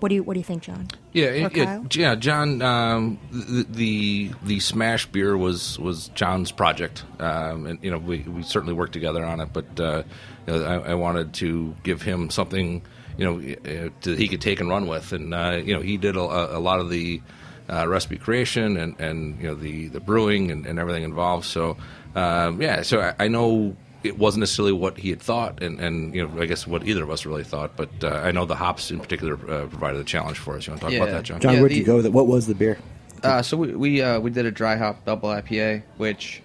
[0.00, 0.86] What do you What do you think, John?
[1.12, 2.62] yeah, it- it- yeah, John.
[2.62, 8.18] Um, the, the the smash beer was was John's project, um, and you know we,
[8.18, 9.48] we certainly worked together on it.
[9.52, 10.02] But uh,
[10.46, 12.82] you know, I, I wanted to give him something
[13.16, 15.96] you know uh, to, he could take and run with, and uh, you know he
[15.96, 16.20] did a,
[16.56, 17.20] a lot of the
[17.68, 21.44] uh, recipe creation and, and you know the the brewing and, and everything involved.
[21.46, 21.76] So
[22.14, 26.14] um, yeah, so I, I know it wasn't necessarily what he had thought, and, and
[26.14, 27.76] you know I guess what either of us really thought.
[27.76, 30.66] But uh, I know the hops in particular uh, provided a challenge for us.
[30.66, 31.40] You want to talk about that, John?
[31.40, 32.12] John, Yeah, where'd the- you go with it?
[32.12, 32.78] What was the beer?
[33.22, 36.40] Uh, so we we, uh, we did a dry hop double IPA, which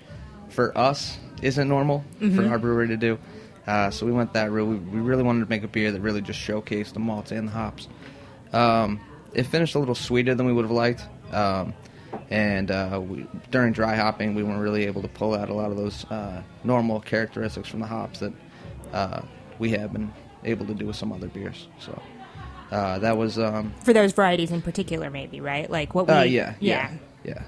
[0.50, 2.04] for us isn't normal
[2.36, 3.20] for our brewery to do.
[3.68, 4.68] Uh, so we went that route.
[4.68, 7.48] We, we really wanted to make a beer that really just showcased the malts and
[7.48, 7.88] the hops.
[8.52, 9.00] Um,
[9.34, 11.04] it finished a little sweeter than we would have liked.
[11.34, 11.74] Um,
[12.30, 15.72] and uh, we, during dry hopping, we weren't really able to pull out a lot
[15.72, 18.34] of those uh, normal characteristics from the hops that
[18.94, 19.22] uh,
[19.60, 21.68] we have been able to do with some other beers.
[21.80, 22.00] So
[22.72, 25.70] uh, that was um, For those varieties in particular, maybe right?
[25.70, 26.14] Like what we?
[26.14, 26.92] uh, yeah, yeah.
[27.24, 27.44] yeah, yeah.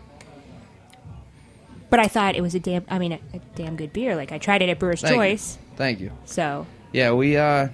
[1.90, 2.84] But I thought it was a damn.
[2.90, 4.16] I mean, a, a damn good beer.
[4.16, 5.18] Like I tried it at Brewer's Thank you.
[5.22, 5.58] Choice.
[5.78, 6.12] Thank you.
[6.26, 7.70] So Yeah, we uh,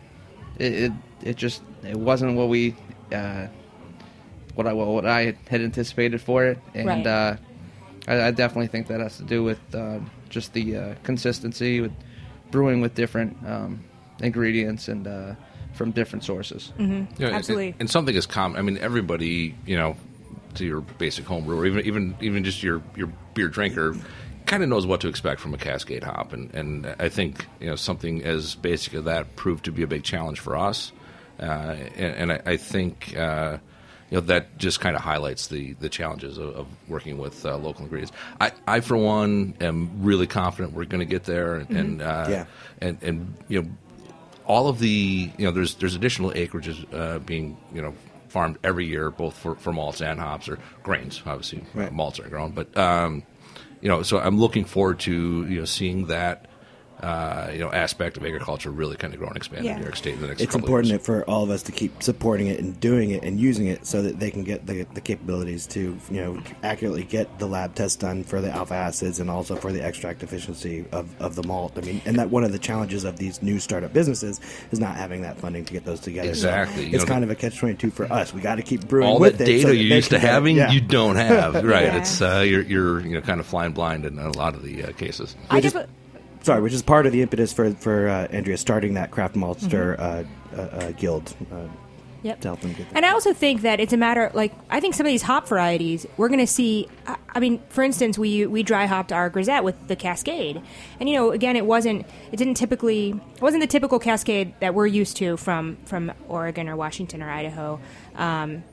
[0.59, 0.91] it it,
[1.23, 2.75] it just it wasn't what we
[3.13, 3.47] uh,
[4.55, 7.07] what I what I had anticipated for it, and Right.
[7.07, 7.35] uh,
[8.07, 11.91] I, I definitely think that has to do with uh, just the uh, consistency with
[12.51, 13.83] brewing with different um,
[14.21, 15.35] ingredients and uh,
[15.73, 16.73] from different sources.
[16.77, 17.67] Yeah, and- Absolutely.
[17.69, 18.57] And, and something is common.
[18.57, 19.95] I mean, everybody, you know,
[20.55, 23.95] to your basic home brewer, even even even just your your beer drinker,
[24.45, 26.33] kind of knows what to expect from a Cascade hop.
[26.33, 29.87] And and I think you know something as basic as that proved to be a
[29.87, 30.91] big challenge for us.
[31.39, 33.15] Uh, and, and I, I think.
[33.15, 33.57] Uh,
[34.11, 37.55] you know that just kind of highlights the, the challenges of, of working with uh,
[37.57, 38.11] local ingredients.
[38.39, 42.27] I, I for one am really confident we're going to get there, and, and uh,
[42.29, 42.45] Yeah.
[42.81, 43.69] and and you know
[44.45, 47.93] all of the you know there's there's additional acreages uh, being you know
[48.27, 51.91] farmed every year both for, for malts and hops or grains obviously Right.
[51.91, 53.23] malts are grown but um,
[53.81, 56.47] you know, so I'm looking forward to you know seeing that.
[57.01, 59.71] Uh, you know, aspect of agriculture really kind of grow and expand Yeah.
[59.71, 60.39] in New York State in the next.
[60.41, 61.03] It's couple important years.
[61.03, 64.03] for all of us to keep supporting it and doing it and using it so
[64.03, 67.95] that they can get the, the capabilities to you know accurately get the lab tests
[67.97, 71.73] done for the alpha acids and also for the extract efficiency of, of the malt.
[71.75, 74.39] I mean, and that one of the challenges of these new startup businesses
[74.71, 76.27] is not having that funding to get those together.
[76.35, 76.83] So Exactly.
[76.85, 78.31] You it's know, kind of a catch twenty two for us.
[78.31, 80.19] We got to keep brewing all with that it data so that you're used to
[80.19, 80.69] can having, Yeah.
[80.71, 81.55] you don't have.
[81.65, 81.85] Right?
[81.85, 81.97] Yeah.
[81.97, 84.83] It's uh, you're you're you know kind of flying blind in a lot of the
[84.83, 85.35] uh, cases.
[85.49, 85.87] I just- defi-
[86.43, 89.97] Sorry, which is part of the impetus for for uh, Andrea starting that craft maltster
[89.97, 90.59] Mm-hmm.
[90.59, 91.33] uh, uh, uh, guild.
[91.51, 91.67] Uh,
[92.23, 92.41] Yep.
[92.41, 92.95] to help them get that.
[92.97, 95.47] And I also think that it's a matter like I think some of these hop
[95.47, 96.87] varieties we're going to see.
[97.07, 100.61] I- I mean, for instance, we we dry hopped our Grisette with the Cascade,
[100.99, 104.75] and you know, again, it wasn't it didn't typically it wasn't the typical Cascade that
[104.75, 107.79] we're used to from from Oregon or Washington or Idaho.
[108.15, 108.63] Um,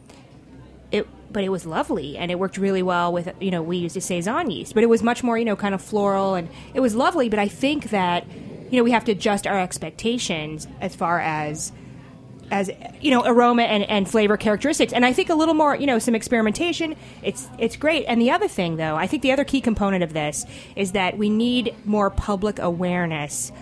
[1.31, 4.01] but it was lovely and it worked really well with you know we used a
[4.01, 6.95] saison yeast but it was much more you know kind of floral and it was
[6.95, 8.27] lovely but i think that
[8.71, 11.73] you know we have to adjust our expectations as far as
[12.51, 15.87] as you know aroma and, and flavor characteristics and i think a little more you
[15.87, 18.05] know some experimentation it's it's great.
[18.07, 21.19] And the other thing though i think the other key component of this is that
[21.19, 23.53] we need more public awareness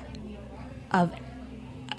[0.93, 1.13] of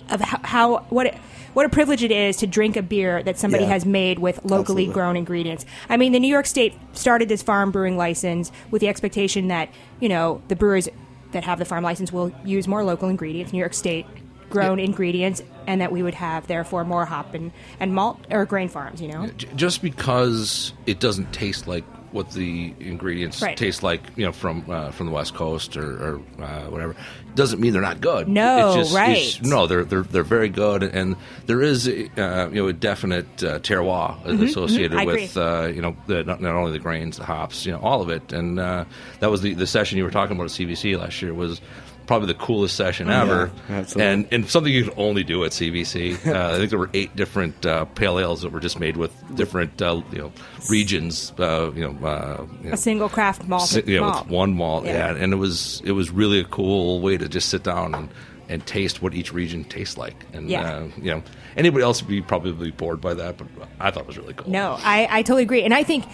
[0.09, 1.15] of how, how what it,
[1.53, 3.69] what a privilege it is to drink a beer that somebody Yeah.
[3.71, 4.93] has made with locally Absolutely.
[4.93, 5.65] grown ingredients.
[5.89, 9.69] I mean, the New York State started this farm brewing license with the expectation that
[9.99, 10.87] you know the brewers
[11.31, 14.05] that have the farm license will use more local ingredients, New York State
[14.49, 18.69] grown ingredients, and that we would have therefore more hop and, and malt or grain
[18.69, 19.01] farms.
[19.01, 21.83] You know, just because it doesn't taste like
[22.17, 23.55] what the ingredients Right.
[23.55, 26.95] taste like, you know, from uh, from the West Coast or, or uh, whatever,
[27.35, 28.27] doesn't mean they're not good.
[28.27, 29.39] No, it's just, right.
[29.43, 33.59] no, they're they're they're very good, and there is uh, you know a definite uh,
[33.59, 37.65] terroir associated Mm-hmm, with uh, you know the, not, not only the grains, the hops,
[37.65, 38.83] you know, all of it, and uh,
[39.19, 41.61] that was the the session you were talking about at CBC last year was.
[42.07, 44.03] Probably the coolest session ever, absolutely.
[44.11, 46.25] and and something you can only do at CBC.
[46.25, 49.11] Uh, I think there were eight different uh, pale ales that were just made with
[49.35, 50.31] different uh, you know
[50.69, 51.33] regions.
[51.37, 53.63] Uh, you know, uh, you know, a single craft malt.
[53.67, 54.25] si- you know, malt.
[54.25, 54.85] with one malt.
[54.85, 55.13] Yeah.
[55.13, 55.21] Yeah.
[55.23, 58.09] and it was it was really a cool way to just sit down and,
[58.49, 60.15] and taste what each region tastes like.
[60.33, 60.61] And Yeah.
[60.77, 61.23] uh, you know,
[61.57, 63.47] anybody else would be probably bored by that, but
[63.79, 64.49] I thought it was really cool.
[64.49, 65.63] No, I, I totally agree.
[65.63, 66.05] And I think,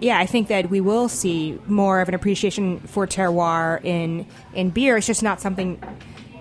[0.00, 4.70] yeah, I think that we will see more of an appreciation for terroir in in
[4.70, 4.96] beer.
[4.96, 5.82] It's just not something,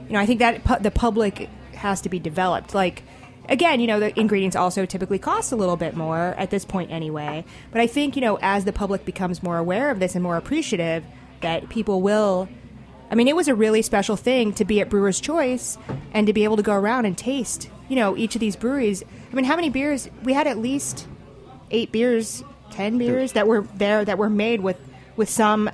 [0.07, 2.75] you know, I think that pu- the public has to be developed.
[2.75, 3.03] Like,
[3.49, 6.91] again, you know, the ingredients also typically cost a little bit more at this point
[6.91, 7.45] anyway.
[7.71, 10.37] But I think, you know, as the public becomes more aware of this and more
[10.37, 11.03] appreciative,
[11.41, 12.49] that people will.
[13.09, 15.77] I mean, it was a really special thing to be at Brewer's Choice
[16.13, 19.03] and to be able to go around and taste, you know, each of these breweries.
[19.31, 20.09] I mean, how many beers?
[20.23, 21.07] We had at least
[21.71, 24.77] eight beers, ten beers that were there that were made with
[25.15, 25.69] with some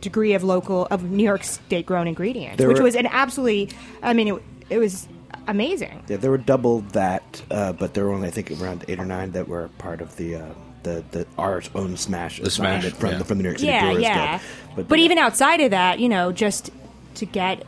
[0.00, 3.70] degree of local of New York State grown ingredients, There which were- was an absolutely.
[4.02, 5.08] I mean, it, it was
[5.48, 6.02] amazing.
[6.08, 9.04] Yeah, there were double that, uh, but there were only I think around eight or
[9.04, 10.44] nine that were part of the uh,
[10.82, 13.18] the the our own smash The smash, assignment from yeah.
[13.18, 14.38] the from the New York City Yeah, Brewers yeah.
[14.76, 14.88] Guild.
[14.88, 16.70] But, even outside of that, you know, just
[17.14, 17.64] to get,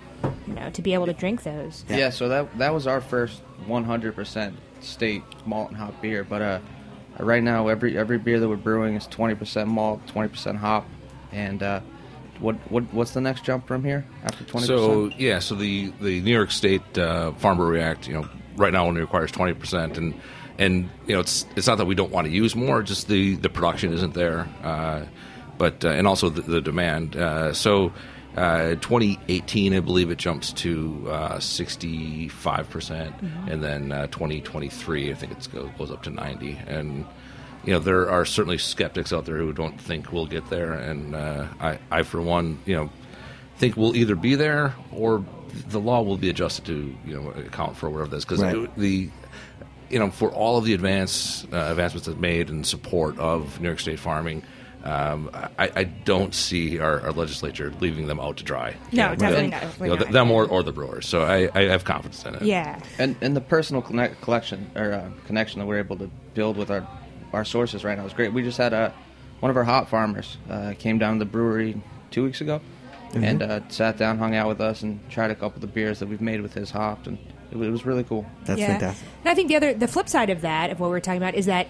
[0.47, 1.85] you know, to be able to drink those.
[1.89, 2.11] Yeah.
[2.11, 6.23] so that that was our first 100% state malt and hop beer.
[6.25, 6.59] But uh,
[7.19, 10.87] right now, every every beer that we're brewing is 20% malt, 20% hop,
[11.33, 11.81] and uh,
[12.41, 14.67] what what what's the next jump from here after 20%?
[14.67, 18.73] So yeah, so the the New York State uh, Farm Brewery Act, you know, right
[18.73, 20.15] now only requires twenty percent, and
[20.59, 23.37] and you know, it's it's not that we don't want to use more, just the
[23.37, 25.05] the production isn't there, uh,
[25.57, 27.17] but uh, and also the, the demand.
[27.17, 27.93] Uh, so.
[28.37, 33.15] Uh, 2018, I believe it jumps to uh, 65 percent,
[33.49, 36.59] and then uh, 2023, I think it goes, goes up to 90.
[36.67, 37.05] And
[37.65, 41.15] you know, there are certainly skeptics out there who don't think we'll get there, and
[41.15, 42.91] uh, I, I, for one, you know,
[43.57, 45.25] think we'll either be there or
[45.69, 48.77] the law will be adjusted to you know account for whatever this because Right.
[48.77, 49.09] the
[49.91, 53.67] you know for all of the advance uh, advancements that made in support of New
[53.69, 54.43] York State farming.
[54.85, 58.77] Um, I, I don't see our, our legislature leaving them out to dry.
[58.93, 60.13] No, You know, definitely them- not, definitely you know, not.
[60.13, 61.07] them or, or the brewers.
[61.07, 62.43] So I, I have confidence in it.
[62.43, 62.81] Yeah.
[62.99, 66.71] and and the personal connect, collection or uh, connection that we're able to build with
[66.71, 66.87] our
[67.33, 68.33] our sources right now is great.
[68.33, 68.95] We just had a
[69.41, 72.61] one of our hop farmers uh, came down to the brewery two weeks ago
[73.15, 75.99] and uh, sat down, hung out with us, and tried a couple of the beers
[75.99, 77.17] that we've made with his hopped, and
[77.51, 78.27] it, it was really cool.
[78.45, 78.67] That's yeah.
[78.79, 79.09] fantastic.
[79.23, 81.35] And I think the other, the flip side of that, of what we're talking about,
[81.35, 81.69] is that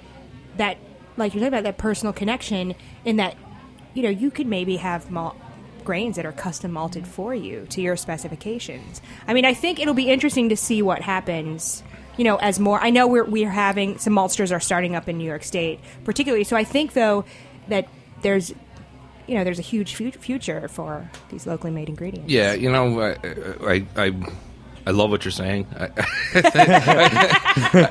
[0.57, 0.79] that
[1.19, 3.37] like you're talking about that personal connection in that
[3.95, 5.37] you know you could maybe have malt
[5.85, 9.01] grains that are custom malted for you to your specifications.
[9.27, 11.83] I mean, I think it'll be interesting to see what happens.
[12.19, 15.19] You know, as more, I know we're we're having some maltsters are starting up in
[15.19, 16.45] New York State, particularly.
[16.45, 17.25] So I think though
[17.69, 17.89] that
[18.23, 18.51] there's
[19.27, 22.31] you know there's a huge fu- future for these locally made ingredients.
[22.31, 23.17] Yeah, you know, I
[23.65, 24.15] I I,
[24.89, 25.67] I love what you're saying.
[25.79, 25.89] I, I,
[26.41, 26.55] think,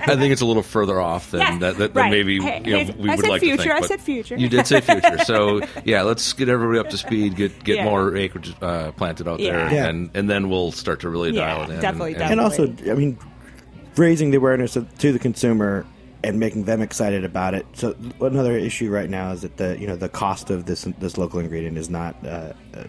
[0.10, 2.10] I, think it's a little further off than Yeah, that, that, than right.
[2.10, 3.72] maybe Hey, you know, hey, we I would said like future, to think.
[3.76, 4.36] I but said future.
[4.36, 5.20] You did say future.
[5.20, 7.36] So yeah, let's get everybody up to speed.
[7.36, 7.84] Get get Yeah.
[7.86, 9.52] more acreage uh, planted out Yeah.
[9.70, 9.90] there, Yeah.
[9.90, 11.82] and and then we'll start to really Yeah, dial it in.
[11.82, 13.20] definitely, and, and also, I mean,
[13.96, 15.86] raising the awareness of, to the consumer
[16.24, 17.68] and making them excited about it.
[17.74, 21.16] So another issue right now is that the you know the cost of this this
[21.16, 22.16] local ingredient is not.
[22.26, 22.84] Uh, uh,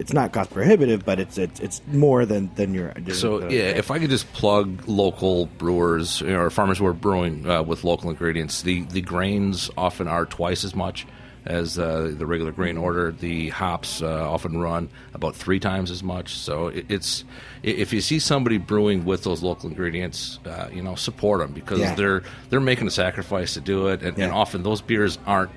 [0.00, 2.92] it's not cost prohibitive, but it's it's, it's more than than your.
[3.12, 6.86] So uh, yeah, if I could just plug local brewers you know, or farmers who
[6.86, 11.06] are brewing uh, with local ingredients, the the grains often are twice as much
[11.46, 13.12] as uh, the regular grain order.
[13.12, 16.34] The hops uh, often run about three times as much.
[16.34, 17.24] So it, it's
[17.62, 21.78] if you see somebody brewing with those local ingredients, uh, you know, support them because
[21.80, 21.94] Yeah.
[21.94, 25.50] they're they're making a sacrifice to do it, and, and often those beers aren't.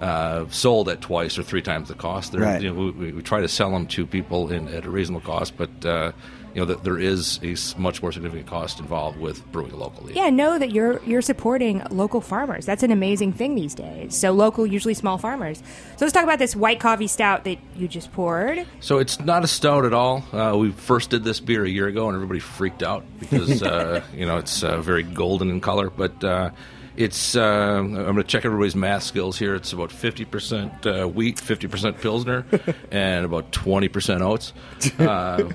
[0.00, 2.32] Uh, sold at twice or three times the cost.
[2.32, 2.62] They're, Right.
[2.62, 5.58] you know, we, we try to sell them to people in, at a reasonable cost,
[5.58, 6.12] but uh,
[6.54, 10.14] you know that there is a much more significant cost involved with brewing locally.
[10.14, 12.64] Yeah, know that you're you're supporting local farmers.
[12.64, 14.16] That's an amazing thing these days.
[14.16, 15.58] So local, usually small farmers.
[15.96, 18.66] So let's talk about this white coffee stout that you just poured.
[18.80, 20.24] So it's not a stout at all.
[20.32, 24.02] Uh, we first did this beer a year ago, and everybody freaked out because uh,
[24.14, 25.90] you know it's uh, very golden in color.
[25.90, 26.50] But uh,
[26.96, 29.54] it's uh, I'm going to check everybody's math skills here.
[29.54, 32.44] It's about 50 percent uh, wheat, 50 percent pilsner,
[32.90, 34.52] and about 20 percent oats.
[34.98, 35.50] Uh,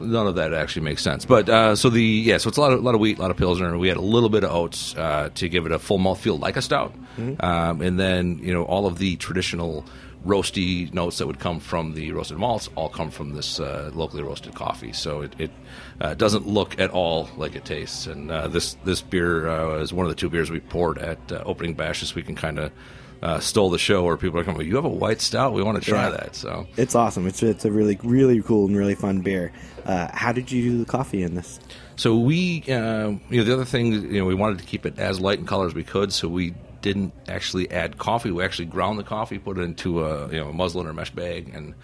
[0.00, 1.24] none of that actually makes sense.
[1.24, 3.22] But uh, so the yeah, so it's a lot of a lot of wheat, a
[3.22, 3.76] lot of pilsner.
[3.78, 6.56] We had a little bit of oats uh, to give it a full mouthfeel like
[6.56, 6.94] a stout,
[7.40, 9.84] um, and then you know all of the traditional
[10.24, 14.22] roasty notes that would come from the roasted malts all come from this uh, locally
[14.22, 14.92] roasted coffee.
[14.92, 15.50] So it, it
[16.00, 18.06] uh, doesn't look at all like it tastes.
[18.06, 21.18] And uh, this this beer uh, is one of the two beers we poured at
[21.32, 22.72] uh, opening bash this week and kind of.
[23.24, 24.66] Uh, stole the show where people are coming.
[24.66, 25.52] You have a white stout.
[25.52, 26.10] We want to try Yeah.
[26.10, 26.34] that.
[26.34, 27.24] So it's awesome.
[27.28, 29.52] It's it's a really really cool and really fun beer.
[29.84, 31.60] Uh, how did you do the coffee in this?
[31.94, 34.98] So we, uh, you know, the other thing, you know, we wanted to keep it
[34.98, 36.12] as light in color as we could.
[36.12, 38.30] So we didn't actually add coffee.
[38.30, 41.10] We actually ground the coffee, put it into a you know a muslin or mesh
[41.10, 41.74] bag, and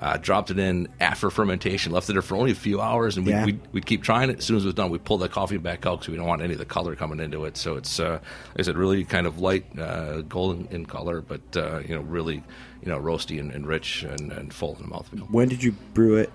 [0.00, 1.92] uh, dropped it in after fermentation.
[1.92, 3.44] Left it there for only a few hours, and we'd, Yeah.
[3.44, 4.38] we'd, we'd keep trying it.
[4.38, 6.26] As soon as it was done, we pulled that coffee back out because we don't
[6.26, 7.56] want any of the color coming into it.
[7.56, 8.18] So it's, uh,
[8.50, 12.00] like I said, really kind of light uh, golden in color, but uh, you know,
[12.02, 12.42] really
[12.82, 15.30] you know roasty and, and rich and, and full in the mouthfeel.
[15.30, 16.32] When did you brew it?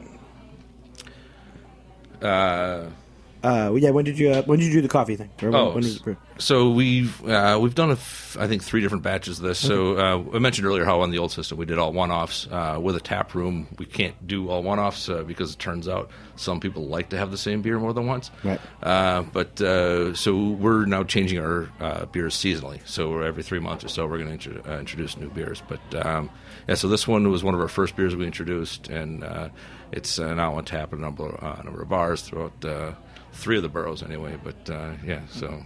[3.44, 5.30] Uh, yeah, when did you uh, when did you do the coffee thing?
[5.42, 8.64] Or when, Oh, when was it so we've uh, we've done a f- I think
[8.64, 9.60] three different batches of this.
[9.60, 12.48] So uh, I mentioned earlier how on the old system we did all one offs
[12.52, 13.68] uh, with a tap room.
[13.78, 17.18] We can't do all one offs uh, because it turns out some people like to
[17.18, 18.32] have the same beer more than once.
[18.44, 18.60] Right.
[18.82, 22.80] Uh, but uh, so we're now changing our uh, beers seasonally.
[22.88, 25.62] So every three months or so we're going to uh, introduce new beers.
[25.68, 26.30] But um,
[26.68, 29.50] yeah, so this one was one of our first beers we introduced, and uh,
[29.92, 32.66] it's uh, now on tap at a number uh, number of bars throughout.
[33.32, 35.22] Three of the boroughs, anyway, but uh, yeah.
[35.30, 35.64] So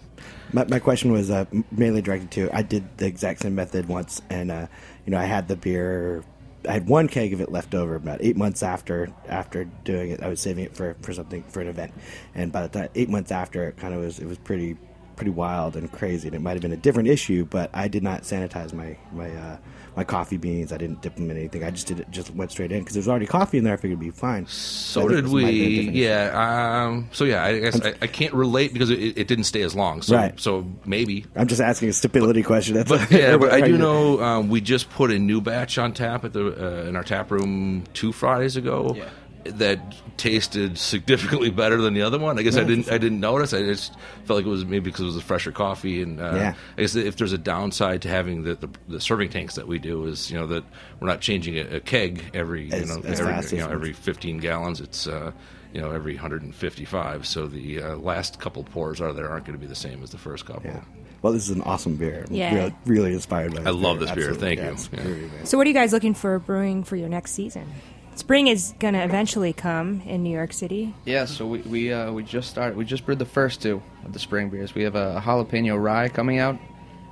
[0.51, 4.21] My, my question was uh, mainly directed to I did the exact same method once,
[4.29, 4.67] and uh,
[5.05, 6.23] you know I had the beer.
[6.67, 10.21] I had one keg of it left over about eight months after after doing it.
[10.21, 11.93] I was saving it for, for something for an event,
[12.35, 14.77] and by the time eight months after, it kind of was it was pretty
[15.15, 16.27] pretty wild and crazy.
[16.27, 19.29] And it might have been a different issue, but I did not sanitize my my
[19.31, 19.57] uh,
[19.95, 20.71] my coffee beans.
[20.73, 21.63] I didn't dip them in anything.
[21.63, 23.73] I just did it just went straight in because there's already coffee in there.
[23.73, 24.47] I figured it'd be fine.
[24.47, 26.05] So did this might have been a we.
[26.05, 26.83] Yeah.
[26.85, 29.75] Um, so yeah, I guess I, I can't relate because it, it didn't stay as
[29.75, 30.01] long.
[30.01, 30.39] So Right.
[30.39, 31.25] so maybe.
[31.35, 32.75] I'm just asking a stability question.
[32.75, 35.93] That's But yeah, but I do know um, we just put a new batch on
[35.93, 38.93] tap at the uh, in our tap room two Fridays ago.
[38.95, 39.09] Yeah.
[39.45, 42.37] That tasted significantly better than the other one.
[42.39, 42.91] I guess I didn't.
[42.91, 43.53] I didn't notice.
[43.53, 43.93] I just
[44.25, 46.01] felt like it was maybe because it was a fresher coffee.
[46.01, 46.53] And uh, Yeah.
[46.77, 49.79] I guess if there's a downside to having the, the the serving tanks that we
[49.79, 50.63] do is you know that
[50.99, 53.93] we're not changing a, a keg every As- you know as every, you know every
[53.93, 54.79] 15 gallons.
[54.81, 55.31] It's uh,
[55.73, 57.25] you know every 155.
[57.27, 60.03] So the uh, last couple pours out of there aren't going to be the same
[60.03, 60.69] as the first couple.
[60.69, 60.81] Yeah.
[61.21, 62.25] Well, this is an awesome beer.
[62.29, 62.53] Yeah.
[62.53, 64.31] Really, really inspired by this I love this beer.
[64.31, 64.55] Absolutely.
[64.57, 65.29] Thank Yeah, you.
[65.37, 65.43] Yeah.
[65.45, 67.71] So what are you guys looking for brewing for your next season?
[68.15, 70.93] Spring is going to eventually come in New York City.
[71.05, 72.77] Yeah, so we we uh, we just started.
[72.77, 74.75] We just brewed the first two of the spring beers.
[74.75, 76.57] We have a jalapeno rye coming out,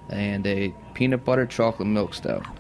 [0.10, 2.46] and a peanut butter chocolate milk stout.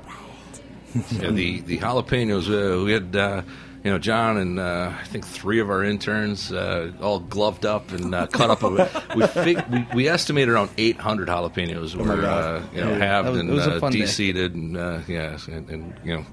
[1.11, 2.49] Yeah, the the jalapenos.
[2.49, 3.43] Uh, we had uh,
[3.81, 7.91] you know Jon and uh, I think three of our interns uh, all gloved up
[7.93, 8.61] and uh, cut up.
[8.63, 8.69] A,
[9.15, 12.23] we, fig- we we estimate around 800 jalapenos were God.
[12.25, 13.99] uh, you know Yeah, halved was- and it was a uh, fun day.
[13.99, 16.25] de-seeded and uh, yeah and, and you know.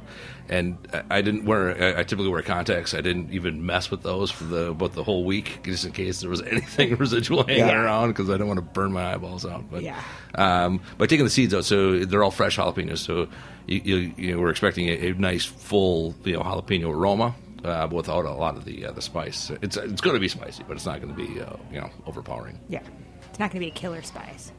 [0.50, 0.78] And
[1.10, 1.98] I- didn't wear.
[1.98, 2.94] I- typically wear contacts.
[2.94, 6.20] I didn't even mess with those for the about the whole week, just in case
[6.20, 7.82] there was anything residual hanging Yeah.
[7.82, 9.70] around, because I didn't want to burn my eyeballs out.
[9.70, 10.00] But Yeah.
[10.36, 12.98] um, by taking the seeds out, so they're all fresh jalapenos.
[12.98, 13.28] So
[13.66, 17.34] you, you, you know, we're expecting a, a nice full you know jalapeno aroma.
[17.64, 20.62] Uh, without a lot of the uh, the spice, it's it's going to be spicy,
[20.68, 22.58] but it's not going to be uh, you know overpowering.
[22.68, 22.80] Yeah.
[23.28, 24.52] It's not going to be a killer spice.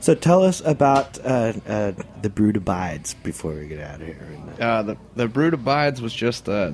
[0.00, 1.92] So tell us about uh, uh,
[2.22, 4.18] the Brood Abides before we get out of here.
[4.60, 6.72] Uh, Uh, the the Brood Abides was just uh,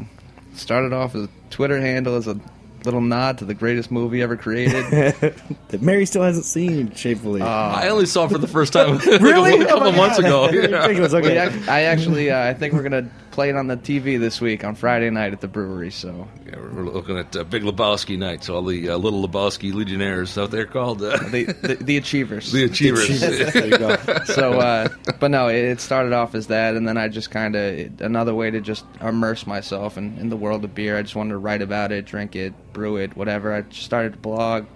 [0.55, 2.39] started off as a Twitter handle as a
[2.85, 4.85] little nod to the greatest movie ever created.
[5.69, 7.41] that Mary still hasn't seen Shamefully.
[7.41, 9.61] I only saw it for the first time Really?
[9.63, 10.53] a couple Oh months God.
[10.53, 10.69] ago.
[10.69, 10.87] Yeah.
[11.17, 11.39] Okay.
[11.47, 14.63] ac- I actually, uh, I think we're gonna play it on the TV this week
[14.63, 15.91] on Friday night at the brewery.
[15.91, 19.73] So Yeah, we're looking at uh, Big Lebowski night, so all the uh, little Lebowski
[19.73, 22.53] legionnaires out there called uh, the the, the Achievers.
[22.53, 23.21] the Achievers.
[23.21, 23.97] there you go.
[24.27, 27.57] so, uh, but no, it, it started off as that, and then I just kind
[27.57, 30.97] of another way to just immerse myself in, in the world of beer.
[30.97, 33.53] I just wanted to write about it, drink it, brew it, whatever.
[33.53, 34.67] I just started a blog,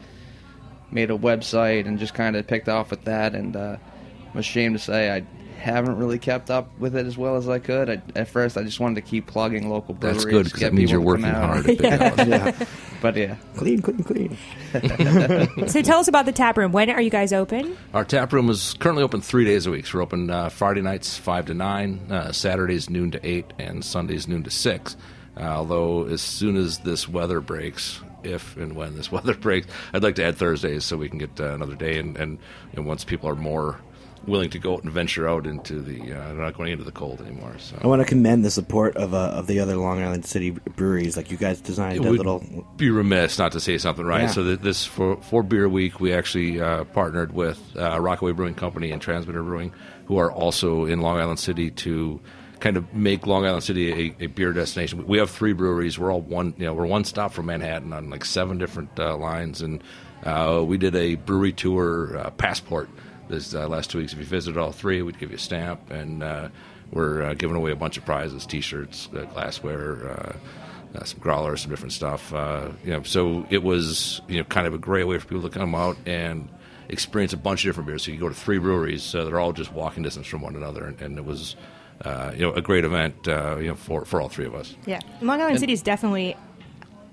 [0.90, 3.34] made a website, and just kind of picked off with that.
[3.34, 3.76] And uh,
[4.32, 5.26] I'm ashamed to say I
[5.72, 7.90] haven't really kept up with it as well as I could.
[7.90, 10.22] I, at first, I just wanted to keep plugging local breweries.
[10.24, 11.58] That's good because get that means you're working hard.
[11.58, 12.28] At Big Alice.
[12.28, 12.66] yeah.
[13.02, 14.38] But yeah, Clean, clean, clean.
[15.68, 16.72] So tell us about the tap room.
[16.72, 17.76] When are you guys open?
[17.92, 19.86] Our tap room is currently open three days a week.
[19.86, 23.84] So we're open uh, Friday nights five to nine, uh, Saturdays noon to eight, and
[23.84, 24.96] Sundays noon to six.
[25.36, 30.02] Uh, although as soon as this weather breaks, if and when this weather breaks, I'd
[30.02, 31.98] like to add Thursdays so we can get uh, another day.
[31.98, 32.38] And, and
[32.72, 33.78] you know, once people are more
[34.26, 36.92] willing to go out and venture out into the, uh, they're not going into the
[36.92, 37.54] cold anymore.
[37.58, 40.50] So I want to commend the support of uh, of the other Long Island City
[40.50, 41.16] breweries.
[41.16, 42.44] Like you guys designed It a little.
[42.76, 44.22] be remiss not to say something right.
[44.22, 44.30] Yeah.
[44.30, 48.54] So th- this for for Beer Week, we actually uh, partnered with uh, Rockaway Brewing
[48.54, 49.72] Company and Transmitter Brewing,
[50.06, 52.20] who are also in Long Island City to
[52.58, 55.06] kind of make Long Island City a, a beer destination.
[55.06, 55.98] We have three breweries.
[55.98, 59.16] We're all one, you know, we're one stop from Manhattan on like seven different uh,
[59.16, 59.82] lines, and
[60.24, 62.88] uh, we did a brewery tour uh, passport
[63.28, 64.12] this uh, last two weeks.
[64.12, 66.48] If you visited all three, we'd give you a stamp, and uh,
[66.90, 70.10] we're uh, giving away a bunch of prizes: T-shirts, uh, glassware.
[70.10, 70.36] Uh,
[70.94, 72.32] uh, some growlers, some different stuff.
[72.32, 75.48] Uh, you know, so it was you know kind of a great way for people
[75.48, 76.48] to come out and
[76.88, 78.04] experience a bunch of different beers.
[78.04, 80.84] So you go to three breweries, uh, they're all just walking distance from one another,
[80.84, 81.56] and, and it was
[82.02, 84.74] uh, you know a great event uh, you know for for all three of us.
[84.86, 85.00] Yeah.
[85.20, 86.36] Long Island City is definitely,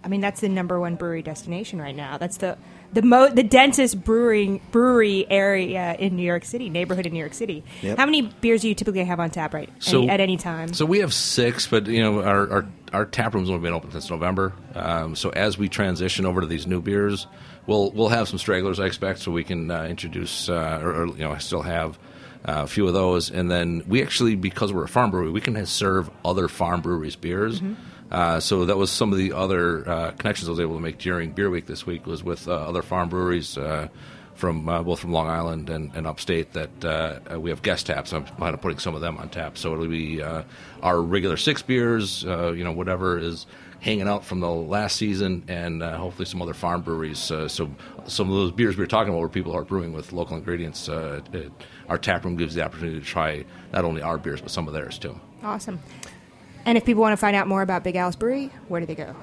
[0.03, 2.17] I mean, that's the number one brewery destination right now.
[2.17, 2.57] That's the
[2.93, 7.33] the mo- the densest brewing brewery area in New York City, neighborhood in New York
[7.33, 7.63] City.
[7.81, 7.97] Yep.
[7.97, 10.73] How many beers do you typically have on tap right So- any, at any time?
[10.73, 13.91] So we have six, but you know our our, our tap room's only been open
[13.91, 14.53] since November.
[14.75, 17.27] Um, so as we transition over to these new beers,
[17.67, 21.07] we'll we'll have some stragglers, I expect, so we can uh, introduce uh, or, or
[21.07, 21.97] you know I still have.
[22.45, 25.39] Uh, a few of those, and then we actually, because we're a farm brewery, we
[25.39, 27.61] can serve other farm breweries beers.
[28.13, 30.99] Uh, so that was some of the other uh, connections I was able to make
[30.99, 33.87] during Beer Week this week was with uh, other farm breweries uh,
[34.35, 38.13] from uh, both from Long Island and, and upstate that we have guest taps.
[38.13, 39.57] I'm planning on putting some of them on tap.
[39.57, 40.21] So it'll be
[40.81, 43.47] our regular six beers, you know, whatever is
[43.83, 47.29] hanging out from the last season, and uh, hopefully some other farm breweries.
[47.29, 47.69] Uh, so
[48.07, 50.87] some of those beers we were talking about, where people are brewing with local ingredients,
[50.87, 51.51] uh, it,
[51.89, 53.43] our tap room gives the opportunity to try
[53.73, 55.19] not only our beers but some of theirs too.
[55.43, 55.79] awesome.
[56.65, 58.95] And if people want to find out more about Big Alice Brewery, where do they
[58.95, 59.15] go?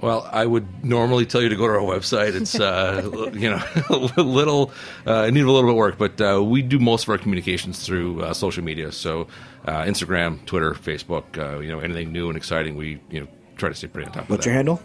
[0.00, 2.34] Well, I would normally tell you to go to our website.
[2.34, 4.72] It's uh, you know a little
[5.06, 7.84] uh, need a little bit of work, but uh, we do most of our communications
[7.84, 8.92] through uh, social media.
[8.92, 9.26] So
[9.64, 11.38] uh, Instagram, Twitter, Facebook.
[11.38, 14.12] Uh, you know anything new and exciting, we you know try to stay pretty on
[14.12, 14.28] top.
[14.28, 14.82] What's of your handle?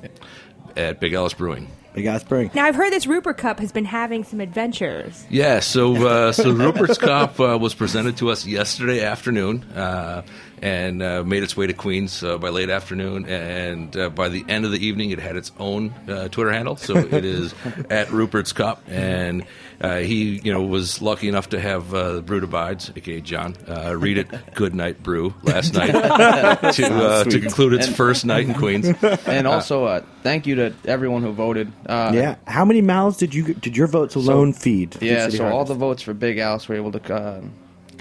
[0.77, 1.67] At Big Alice Brewing.
[1.93, 2.51] Big Ass Brewing.
[2.53, 5.25] Now I've heard this Rupert Cup has been having some adventures.
[5.29, 10.23] Yeah, so uh, so Rupert's Cup uh, was presented to us yesterday afternoon, uh,
[10.61, 13.25] and uh, made its way to Queens uh, by late afternoon.
[13.25, 16.75] And uh, by the end of the evening, it had its own uh, Twitter handle.
[16.75, 17.53] So it is
[17.89, 19.45] at Rupert's Cup, and
[19.81, 23.55] uh, he you know was lucky enough to have uh, the Brood Abides, aka Jon,
[23.67, 25.91] uh, read it Good Night Brew last night
[26.73, 28.87] to uh, to conclude its first night in Queens.
[29.25, 31.71] and also uh, thank you to everyone who voted.
[31.87, 32.35] Uh, Yeah.
[32.45, 35.01] How many mouths did you did your votes alone feed?
[35.01, 37.41] Yeah, City so all the votes for Big Alice were able to uh,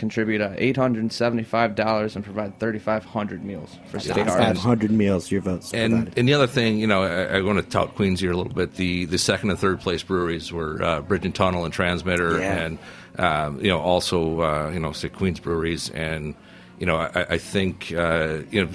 [0.01, 4.26] contribute uh, eight hundred and seventy-five dollars and provide thirty-five hundred meals for state five
[4.26, 4.62] Harvest.
[4.62, 5.30] hundred meals.
[5.30, 5.72] Your votes.
[5.72, 6.18] And provided.
[6.18, 8.53] and the other thing, you know, I, I want to tout Queens here a little
[8.53, 8.74] bit.
[8.74, 12.57] The the second and third place breweries were uh, Bridge and Tunnel and Transmitter, Yeah.
[12.64, 12.78] and
[13.18, 16.34] um, you know also uh, you know say Queens breweries, and
[16.80, 18.70] you know I, I think uh, you know.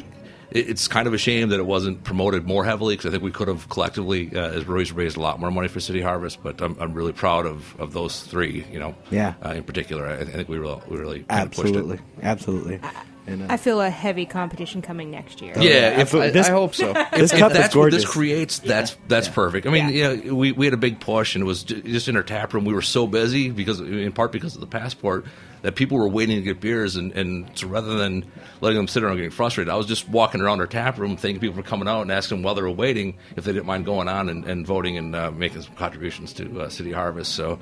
[0.55, 3.23] It- It's kind of a shame that it wasn't promoted more heavily because I think
[3.23, 6.39] we could have collectively, uh, as breweries, raised a lot more money for City Harvest.
[6.43, 9.33] But I'm, I'm really proud of, of those three, you know, Yeah.
[9.45, 10.07] uh, in particular.
[10.07, 11.75] I, I think we really, we really kind pushed it.
[11.75, 12.79] absolutely, absolutely.
[13.27, 15.53] And, uh, I feel a heavy competition coming next year.
[15.57, 16.93] Yeah, if, I, This- I hope so.
[17.13, 18.03] this if cup is that's what gorgeous.
[18.03, 19.65] this creates, that's that's perfect.
[19.65, 20.31] I mean, yeah.
[20.31, 22.65] we, we had a big push, and it was just in our tap room.
[22.65, 25.25] We were so busy because, in part, because of the passport.
[25.63, 28.23] that people were waiting to get beers, and, and so rather than
[28.61, 31.39] letting them sit around getting frustrated, I was just walking around our tap room, thanking
[31.41, 33.85] people for coming out and asking them while they were waiting if they didn't mind
[33.85, 37.33] going on and, and voting and uh, making some contributions to uh, City Harvest.
[37.33, 37.57] So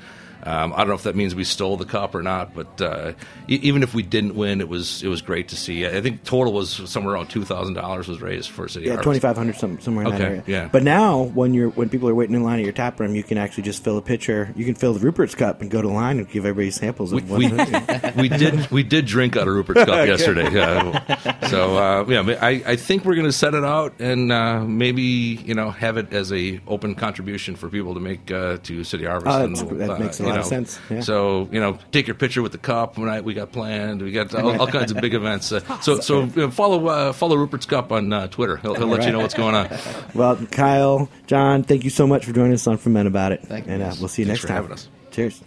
[0.45, 3.13] um, I don't know if that means we stole the cup or not, but uh,
[3.47, 5.85] e- even if we didn't win, it was it was great to see.
[5.87, 9.19] I think total was somewhere around two thousand dollars was raised for City Yeah, twenty
[9.19, 10.43] five hundred some, somewhere in that area.
[10.47, 10.69] yeah.
[10.71, 13.23] But now, when you're when people are waiting in line at your tap room, you
[13.23, 14.53] can actually just fill a pitcher.
[14.55, 17.29] You can fill the Rupert's cup and go to line and give everybody samples of
[17.29, 18.15] We, what.
[18.15, 20.51] we, we did we did drink out of Rupert's cup yesterday.
[20.51, 21.47] Yeah.
[21.47, 25.01] So uh, yeah, I, I think we're going to set it out and uh, maybe
[25.03, 29.05] you know have it as a open contribution for people to make uh, to City
[29.05, 29.27] Harvest.
[29.37, 31.01] And, that's- that makes a you lot of sense, yeah.
[31.01, 32.97] So you know, take your picture with the cup.
[32.97, 35.51] When I, we got planned, we got all, all kinds of big events.
[35.51, 38.57] Uh, so so you know, follow uh, follow Rupert's cup on uh, Twitter.
[38.57, 39.69] He'll, he'll let you know what's going on.
[40.13, 43.45] well, Kyle, Jon, thank you so much for joining us on Fuhmentaboudit.
[43.47, 44.55] Thank you, And uh, we'll see you Thanks next for time.
[44.55, 44.89] having us.
[45.11, 45.41] Cheers.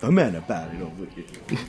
[0.00, 1.58] Fuhmentaboudit over here.